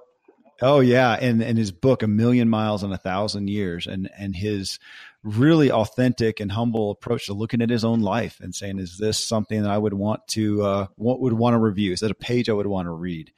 oh 0.62 0.80
yeah, 0.80 1.14
and 1.14 1.42
and 1.42 1.58
his 1.58 1.72
book, 1.72 2.04
A 2.04 2.08
Million 2.08 2.50
Miles 2.50 2.84
in 2.84 2.92
a 2.92 2.98
Thousand 2.98 3.48
Years, 3.48 3.86
and 3.86 4.10
and 4.18 4.36
his 4.36 4.80
really 5.24 5.72
authentic 5.72 6.40
and 6.40 6.52
humble 6.52 6.92
approach 6.92 7.26
to 7.26 7.34
looking 7.34 7.62
at 7.62 7.70
his 7.70 7.84
own 7.84 8.02
life 8.02 8.40
and 8.42 8.54
saying, 8.54 8.78
is 8.78 9.00
this 9.00 9.18
something 9.18 9.64
that 9.64 9.72
I 9.72 9.78
would 9.78 9.96
want 9.96 10.28
to 10.30 10.64
uh, 10.64 10.88
what 10.96 11.20
would 11.20 11.34
want 11.34 11.56
to 11.56 11.60
review? 11.60 11.94
Is 11.94 12.02
that 12.02 12.12
a 12.12 12.16
page 12.16 12.50
I 12.50 12.54
would 12.54 12.68
want 12.68 12.86
to 12.86 12.92
read? 12.92 13.32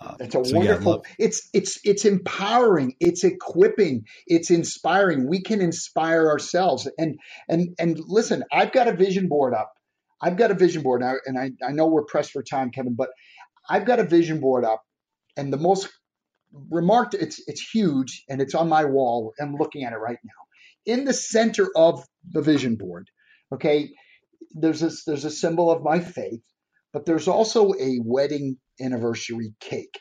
Uh, 0.00 0.14
it's 0.20 0.34
a 0.34 0.44
so 0.44 0.56
wonderful. 0.56 1.04
Yeah, 1.04 1.26
it's 1.26 1.48
it's 1.52 1.80
it's 1.84 2.04
empowering. 2.04 2.94
It's 3.00 3.24
equipping. 3.24 4.04
It's 4.26 4.50
inspiring. 4.50 5.28
We 5.28 5.42
can 5.42 5.60
inspire 5.60 6.28
ourselves. 6.28 6.88
And 6.98 7.18
and 7.48 7.74
and 7.78 7.98
listen, 8.06 8.44
I've 8.52 8.72
got 8.72 8.88
a 8.88 8.92
vision 8.92 9.28
board 9.28 9.54
up. 9.54 9.72
I've 10.22 10.36
got 10.36 10.50
a 10.50 10.54
vision 10.54 10.82
board 10.82 11.00
now, 11.00 11.14
and 11.26 11.38
I 11.38 11.50
I 11.66 11.72
know 11.72 11.86
we're 11.86 12.04
pressed 12.04 12.32
for 12.32 12.42
time, 12.42 12.70
Kevin, 12.70 12.94
but 12.94 13.10
I've 13.68 13.86
got 13.86 13.98
a 13.98 14.04
vision 14.04 14.40
board 14.40 14.64
up, 14.64 14.82
and 15.36 15.52
the 15.52 15.56
most 15.56 15.88
remarked 16.70 17.14
it's 17.14 17.42
it's 17.48 17.60
huge, 17.60 18.24
and 18.28 18.40
it's 18.40 18.54
on 18.54 18.68
my 18.68 18.84
wall. 18.84 19.32
I'm 19.40 19.56
looking 19.56 19.84
at 19.84 19.92
it 19.92 19.98
right 19.98 20.18
now. 20.24 20.92
In 20.94 21.04
the 21.04 21.12
center 21.12 21.68
of 21.76 22.04
the 22.30 22.40
vision 22.40 22.76
board, 22.76 23.10
okay, 23.52 23.90
there's 24.52 24.80
this 24.80 25.04
there's 25.04 25.24
a 25.24 25.30
symbol 25.30 25.70
of 25.70 25.82
my 25.82 25.98
faith, 26.00 26.42
but 26.92 27.04
there's 27.04 27.28
also 27.28 27.72
a 27.74 27.98
wedding 28.04 28.58
anniversary 28.80 29.54
cake. 29.60 29.98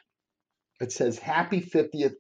It 0.80 0.92
says 0.92 1.18
Happy 1.18 1.62
50th 1.62 2.16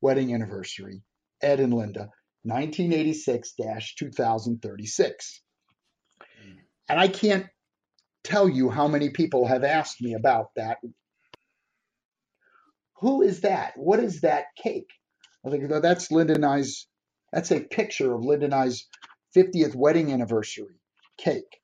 Wedding 0.00 0.34
Anniversary, 0.34 1.02
Ed 1.40 1.60
and 1.60 1.72
Linda, 1.72 2.10
1986 2.42 3.54
2036. 3.98 5.42
And 6.88 7.00
I 7.00 7.08
can't 7.08 7.46
tell 8.22 8.48
you 8.48 8.68
how 8.68 8.88
many 8.88 9.10
people 9.10 9.46
have 9.46 9.64
asked 9.64 10.02
me 10.02 10.14
about 10.14 10.48
that. 10.56 10.78
Who 13.00 13.22
is 13.22 13.40
that? 13.40 13.72
What 13.76 14.00
is 14.00 14.20
that 14.20 14.46
cake? 14.62 14.90
I 15.46 15.50
think 15.50 15.70
that's 15.82 16.10
Linda 16.10 16.34
and 16.34 16.44
I's, 16.44 16.86
that's 17.32 17.50
a 17.50 17.60
picture 17.60 18.14
of 18.14 18.24
Linda 18.24 18.46
and 18.46 18.54
I's 18.54 18.86
50th 19.36 19.74
wedding 19.74 20.12
anniversary 20.12 20.80
cake. 21.18 21.60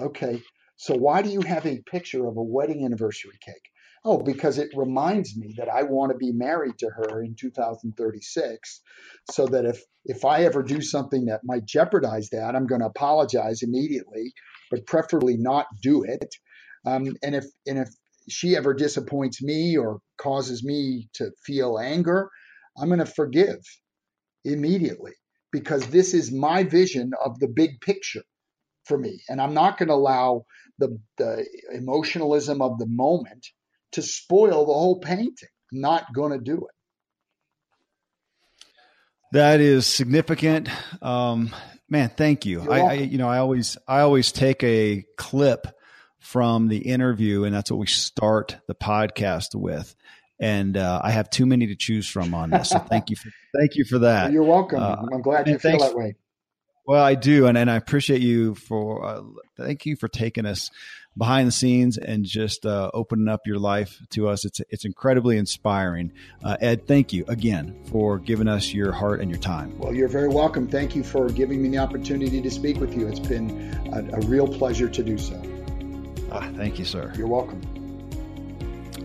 Okay, 0.00 0.42
so 0.78 0.94
why 0.94 1.22
do 1.22 1.28
you 1.28 1.40
have 1.42 1.66
a 1.66 1.82
picture 1.90 2.28
of 2.28 2.36
a 2.36 2.42
wedding 2.42 2.84
anniversary 2.84 3.36
cake? 3.44 3.68
Oh, 4.04 4.22
because 4.22 4.58
it 4.58 4.70
reminds 4.76 5.36
me 5.36 5.52
that 5.58 5.68
I 5.68 5.82
want 5.82 6.12
to 6.12 6.16
be 6.16 6.30
married 6.30 6.78
to 6.78 6.88
her 6.88 7.20
in 7.20 7.34
2036, 7.34 8.80
so 9.28 9.46
that 9.46 9.64
if 9.64 9.82
if 10.04 10.24
I 10.24 10.44
ever 10.44 10.62
do 10.62 10.80
something 10.80 11.24
that 11.26 11.40
might 11.42 11.66
jeopardize 11.66 12.30
that, 12.30 12.54
I'm 12.54 12.66
going 12.68 12.80
to 12.80 12.86
apologize 12.86 13.62
immediately, 13.62 14.32
but 14.70 14.86
preferably 14.86 15.36
not 15.36 15.66
do 15.82 16.04
it. 16.04 16.32
Um, 16.86 17.16
and 17.24 17.34
if 17.34 17.46
and 17.66 17.78
if 17.78 17.88
she 18.28 18.56
ever 18.56 18.72
disappoints 18.72 19.42
me 19.42 19.76
or 19.76 19.98
causes 20.16 20.62
me 20.62 21.08
to 21.14 21.32
feel 21.44 21.78
anger, 21.78 22.30
I'm 22.80 22.88
going 22.88 23.00
to 23.00 23.06
forgive 23.06 23.58
immediately 24.44 25.14
because 25.50 25.88
this 25.88 26.14
is 26.14 26.30
my 26.30 26.62
vision 26.62 27.10
of 27.24 27.40
the 27.40 27.48
big 27.48 27.80
picture 27.80 28.22
for 28.88 28.98
me. 28.98 29.22
And 29.28 29.40
I'm 29.40 29.54
not 29.54 29.78
going 29.78 29.88
to 29.88 29.94
allow 29.94 30.46
the, 30.78 30.98
the 31.18 31.46
emotionalism 31.72 32.62
of 32.62 32.78
the 32.78 32.86
moment 32.86 33.46
to 33.92 34.02
spoil 34.02 34.66
the 34.66 34.72
whole 34.72 34.98
painting. 35.00 35.48
I'm 35.72 35.80
not 35.80 36.12
going 36.12 36.32
to 36.32 36.38
do 36.38 36.56
it. 36.56 36.74
That 39.32 39.60
is 39.60 39.86
significant. 39.86 40.70
Um, 41.02 41.54
man, 41.88 42.10
thank 42.16 42.46
you. 42.46 42.70
I, 42.70 42.80
I, 42.80 42.92
you 42.94 43.18
know, 43.18 43.28
I 43.28 43.38
always, 43.38 43.76
I 43.86 44.00
always 44.00 44.32
take 44.32 44.64
a 44.64 45.04
clip 45.18 45.66
from 46.18 46.68
the 46.68 46.78
interview, 46.78 47.44
and 47.44 47.54
that's 47.54 47.70
what 47.70 47.78
we 47.78 47.86
start 47.86 48.56
the 48.66 48.74
podcast 48.74 49.54
with. 49.54 49.94
And 50.40 50.76
uh, 50.76 51.00
I 51.02 51.10
have 51.10 51.30
too 51.30 51.46
many 51.46 51.66
to 51.66 51.76
choose 51.76 52.08
from 52.08 52.32
on 52.32 52.50
this. 52.50 52.70
So 52.70 52.78
thank 52.78 53.10
you 53.10 53.16
for 53.16 53.30
thank 53.58 53.74
you 53.74 53.84
for 53.84 53.98
that. 54.00 54.30
You're 54.32 54.44
welcome. 54.44 54.80
Uh, 54.80 54.96
I'm 55.12 55.20
glad 55.20 55.48
you 55.48 55.58
feel 55.58 55.78
that 55.78 55.94
way. 55.94 56.14
Well, 56.88 57.04
I 57.04 57.16
do, 57.16 57.46
and, 57.46 57.58
and 57.58 57.70
I 57.70 57.76
appreciate 57.76 58.22
you 58.22 58.54
for 58.54 59.04
uh, 59.04 59.20
thank 59.58 59.84
you 59.84 59.94
for 59.94 60.08
taking 60.08 60.46
us 60.46 60.70
behind 61.18 61.46
the 61.46 61.52
scenes 61.52 61.98
and 61.98 62.24
just 62.24 62.64
uh, 62.64 62.90
opening 62.94 63.28
up 63.28 63.42
your 63.44 63.58
life 63.58 64.00
to 64.12 64.26
us. 64.26 64.46
It's 64.46 64.62
it's 64.70 64.86
incredibly 64.86 65.36
inspiring. 65.36 66.12
Uh, 66.42 66.56
Ed, 66.62 66.86
thank 66.86 67.12
you 67.12 67.26
again 67.28 67.78
for 67.90 68.18
giving 68.18 68.48
us 68.48 68.72
your 68.72 68.92
heart 68.92 69.20
and 69.20 69.30
your 69.30 69.38
time. 69.38 69.78
Well, 69.78 69.92
you're 69.92 70.08
very 70.08 70.28
welcome. 70.28 70.66
Thank 70.66 70.96
you 70.96 71.04
for 71.04 71.28
giving 71.28 71.60
me 71.62 71.68
the 71.68 71.76
opportunity 71.76 72.40
to 72.40 72.50
speak 72.50 72.80
with 72.80 72.96
you. 72.96 73.06
It's 73.06 73.20
been 73.20 73.50
a, 73.92 74.16
a 74.16 74.20
real 74.22 74.48
pleasure 74.48 74.88
to 74.88 75.02
do 75.02 75.18
so. 75.18 75.38
Ah, 76.32 76.50
thank 76.56 76.78
you, 76.78 76.86
sir. 76.86 77.12
You're 77.18 77.28
welcome. 77.28 77.77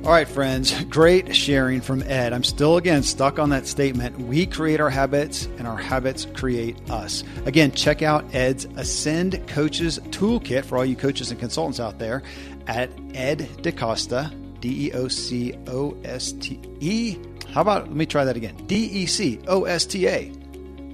All 0.04 0.12
right, 0.12 0.28
friends, 0.28 0.84
great 0.86 1.34
sharing 1.34 1.80
from 1.80 2.04
Ed. 2.04 2.34
I'm 2.34 2.44
still, 2.44 2.76
again, 2.76 3.04
stuck 3.04 3.40
on 3.40 3.52
that 3.52 3.66
statement. 3.66 4.20
We 4.20 4.46
create 4.46 4.82
our 4.82 4.90
habits, 4.90 5.46
and 5.58 5.66
our 5.66 5.78
habits 5.78 6.28
create 6.34 6.78
us. 6.90 7.24
Again, 7.46 7.72
check 7.72 8.02
out 8.02 8.36
Ed's 8.36 8.66
Ascend 8.76 9.48
Coaches 9.48 10.00
Toolkit 10.10 10.66
for 10.66 10.78
all 10.78 10.84
you 10.84 10.98
coaches 10.98 11.32
and 11.32 11.40
consultants 11.40 11.80
out 11.80 12.00
there 12.00 12.22
at 12.68 12.92
Ed 13.14 13.48
DeCosta, 13.62 14.60
D 14.60 14.88
E 14.88 14.92
O 14.92 15.08
C 15.08 15.58
O 15.68 15.96
S 16.04 16.34
T 16.34 16.60
E. 16.82 17.18
How 17.54 17.62
about, 17.62 17.88
let 17.88 17.96
me 17.96 18.06
try 18.06 18.26
that 18.26 18.36
again 18.36 18.58
D 18.68 18.76
E 18.76 19.06
C 19.06 19.40
O 19.48 19.64
S 19.64 19.86
T 19.86 20.06
A 20.10 20.30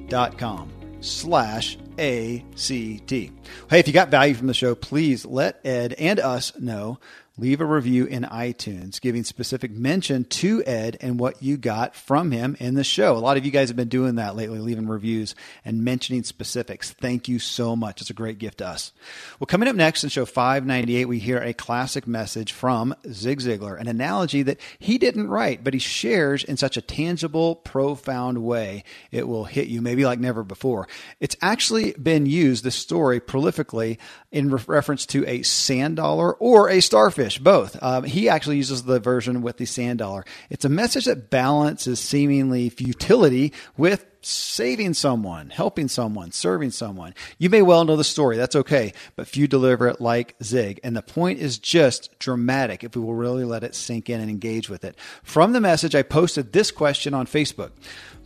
dot 0.07 0.37
com 0.37 0.71
slash 1.01 1.79
ACT. 1.97 3.11
Hey, 3.11 3.31
if 3.71 3.87
you 3.87 3.93
got 3.93 4.09
value 4.09 4.35
from 4.35 4.47
the 4.47 4.53
show, 4.53 4.75
please 4.75 5.25
let 5.25 5.65
Ed 5.65 5.93
and 5.97 6.19
us 6.19 6.57
know 6.59 6.99
leave 7.39 7.61
a 7.61 7.65
review 7.65 8.05
in 8.05 8.23
iTunes 8.23 8.99
giving 8.99 9.23
specific 9.23 9.71
mention 9.71 10.25
to 10.25 10.63
Ed 10.65 10.97
and 11.01 11.19
what 11.19 11.41
you 11.41 11.57
got 11.57 11.95
from 11.95 12.31
him 12.31 12.57
in 12.59 12.73
the 12.73 12.83
show. 12.83 13.15
A 13.15 13.19
lot 13.19 13.37
of 13.37 13.45
you 13.45 13.51
guys 13.51 13.69
have 13.69 13.77
been 13.77 13.87
doing 13.87 14.15
that 14.15 14.35
lately, 14.35 14.59
leaving 14.59 14.87
reviews 14.87 15.35
and 15.63 15.83
mentioning 15.83 16.23
specifics. 16.23 16.91
Thank 16.91 17.27
you 17.27 17.39
so 17.39 17.75
much. 17.75 18.01
It's 18.01 18.09
a 18.09 18.13
great 18.13 18.39
gift 18.39 18.57
to 18.59 18.67
us. 18.67 18.91
Well, 19.39 19.45
coming 19.47 19.69
up 19.69 19.75
next 19.75 20.03
in 20.03 20.09
show 20.09 20.25
598, 20.25 21.05
we 21.05 21.19
hear 21.19 21.39
a 21.39 21.53
classic 21.53 22.07
message 22.07 22.51
from 22.51 22.93
Zig 23.09 23.39
Ziglar, 23.39 23.79
an 23.79 23.87
analogy 23.87 24.43
that 24.43 24.59
he 24.77 24.97
didn't 24.97 25.29
write, 25.29 25.63
but 25.63 25.73
he 25.73 25.79
shares 25.79 26.43
in 26.43 26.57
such 26.57 26.75
a 26.75 26.81
tangible, 26.81 27.55
profound 27.55 28.43
way. 28.43 28.83
It 29.11 29.27
will 29.27 29.45
hit 29.45 29.67
you 29.67 29.81
maybe 29.81 30.05
like 30.05 30.19
never 30.19 30.43
before. 30.43 30.87
It's 31.19 31.37
actually 31.41 31.93
been 31.93 32.25
used, 32.25 32.63
this 32.63 32.75
story, 32.75 33.19
prolifically 33.19 33.97
in 34.31 34.49
reference 34.49 35.05
to 35.07 35.25
a 35.27 35.41
sand 35.41 35.95
dollar 35.95 36.33
or 36.35 36.69
a 36.69 36.81
starfish 36.81 37.39
both. 37.39 37.81
Um, 37.81 38.03
he 38.03 38.29
actually 38.29 38.57
uses 38.57 38.83
the 38.83 38.99
version 38.99 39.41
with 39.41 39.57
the 39.57 39.65
sand 39.65 39.99
dollar. 39.99 40.23
It's 40.49 40.65
a 40.65 40.69
message 40.69 41.05
that 41.05 41.29
balances 41.29 41.99
seemingly 41.99 42.69
futility 42.69 43.53
with 43.75 44.05
saving 44.21 44.93
someone, 44.93 45.49
helping 45.49 45.87
someone, 45.87 46.31
serving 46.31 46.71
someone. 46.71 47.13
You 47.37 47.49
may 47.49 47.61
well 47.61 47.85
know 47.85 47.95
the 47.95 48.03
story. 48.03 48.37
That's 48.37 48.55
okay. 48.55 48.93
But 49.15 49.27
few 49.27 49.47
deliver 49.47 49.87
it 49.87 50.01
like 50.01 50.35
Zig. 50.43 50.79
And 50.83 50.95
the 50.95 51.01
point 51.01 51.39
is 51.39 51.57
just 51.57 52.17
dramatic 52.19 52.83
if 52.83 52.95
we 52.95 53.01
will 53.01 53.15
really 53.15 53.45
let 53.45 53.63
it 53.63 53.75
sink 53.75 54.09
in 54.09 54.19
and 54.19 54.29
engage 54.29 54.69
with 54.69 54.83
it. 54.83 54.95
From 55.23 55.53
the 55.53 55.61
message, 55.61 55.95
I 55.95 56.03
posted 56.03 56.51
this 56.51 56.69
question 56.69 57.13
on 57.13 57.25
Facebook. 57.27 57.71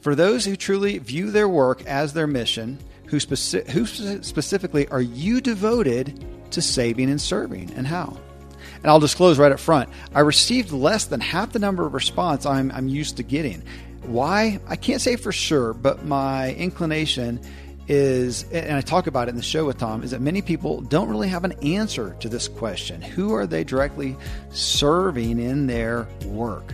For 0.02 0.16
those 0.16 0.44
who 0.44 0.56
truly 0.58 0.98
view 0.98 1.32
their 1.32 1.48
work 1.48 1.86
as 1.86 2.12
their 2.12 2.28
mission, 2.28 2.80
who, 3.14 3.20
speci- 3.20 3.70
who 3.70 3.86
specifically 4.24 4.88
are 4.88 5.02
you 5.02 5.40
devoted 5.40 6.26
to 6.50 6.64
saving 6.64 7.12
and 7.12 7.22
serving 7.22 7.72
and 7.76 7.86
how? 7.86 8.18
And 8.78 8.88
I'll 8.88 9.00
disclose 9.00 9.38
right 9.38 9.52
up 9.52 9.60
front, 9.60 9.90
I 10.16 10.22
received 10.22 10.72
less 10.72 11.06
than 11.06 11.20
half 11.20 11.52
the 11.52 11.60
number 11.60 11.86
of 11.86 11.94
response 11.94 12.48
I'm, 12.48 12.72
I'm 12.72 12.88
used 12.88 13.18
to 13.18 13.24
getting. 13.24 13.62
Why? 14.02 14.60
I 14.68 14.76
can't 14.78 15.00
say 15.00 15.16
for 15.16 15.32
sure, 15.32 15.76
but 15.76 16.06
my 16.06 16.56
inclination 16.56 17.40
is, 17.88 18.46
and 18.52 18.76
I 18.76 18.82
talk 18.82 19.06
about 19.06 19.28
it 19.28 19.32
in 19.32 19.38
the 19.38 19.44
show 19.44 19.66
with 19.66 19.78
Tom, 19.78 20.02
is 20.02 20.10
that 20.10 20.22
many 20.22 20.42
people 20.42 20.82
don't 20.82 21.08
really 21.08 21.30
have 21.30 21.44
an 21.44 21.52
answer 21.62 22.16
to 22.20 22.30
this 22.30 22.48
question. 22.48 23.00
Who 23.00 23.36
are 23.36 23.46
they 23.46 23.64
directly 23.64 24.18
serving 24.50 25.40
in 25.40 25.68
their 25.68 26.08
work? 26.26 26.74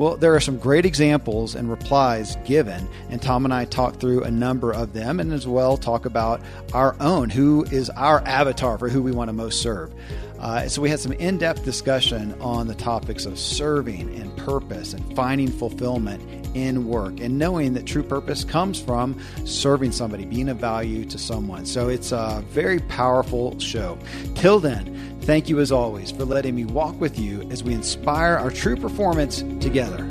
Well, 0.00 0.16
there 0.16 0.34
are 0.34 0.40
some 0.40 0.56
great 0.56 0.86
examples 0.86 1.54
and 1.54 1.68
replies 1.68 2.36
given, 2.46 2.88
and 3.10 3.20
Tom 3.20 3.44
and 3.44 3.52
I 3.52 3.66
talk 3.66 4.00
through 4.00 4.24
a 4.24 4.30
number 4.30 4.72
of 4.72 4.94
them 4.94 5.20
and 5.20 5.30
as 5.30 5.46
well 5.46 5.76
talk 5.76 6.06
about 6.06 6.40
our 6.72 6.96
own. 7.00 7.28
Who 7.28 7.64
is 7.64 7.90
our 7.90 8.26
avatar 8.26 8.78
for 8.78 8.88
who 8.88 9.02
we 9.02 9.12
want 9.12 9.28
to 9.28 9.34
most 9.34 9.60
serve? 9.60 9.92
Uh, 10.40 10.66
so 10.66 10.80
we 10.80 10.88
had 10.88 10.98
some 10.98 11.12
in-depth 11.12 11.64
discussion 11.64 12.34
on 12.40 12.66
the 12.66 12.74
topics 12.74 13.26
of 13.26 13.38
serving 13.38 14.14
and 14.18 14.34
purpose 14.38 14.94
and 14.94 15.14
finding 15.14 15.48
fulfillment 15.48 16.22
in 16.54 16.88
work 16.88 17.20
and 17.20 17.38
knowing 17.38 17.74
that 17.74 17.86
true 17.86 18.02
purpose 18.02 18.42
comes 18.42 18.80
from 18.80 19.20
serving 19.44 19.92
somebody, 19.92 20.24
being 20.24 20.48
of 20.48 20.56
value 20.56 21.04
to 21.04 21.18
someone. 21.18 21.66
So 21.66 21.88
it's 21.88 22.12
a 22.12 22.42
very 22.48 22.80
powerful 22.80 23.58
show. 23.58 23.98
Till 24.34 24.58
then, 24.60 25.18
thank 25.22 25.48
you 25.48 25.60
as 25.60 25.70
always 25.70 26.10
for 26.10 26.24
letting 26.24 26.54
me 26.54 26.64
walk 26.64 26.98
with 27.00 27.18
you 27.18 27.42
as 27.50 27.62
we 27.62 27.74
inspire 27.74 28.36
our 28.36 28.50
true 28.50 28.76
performance 28.76 29.42
together. 29.60 30.08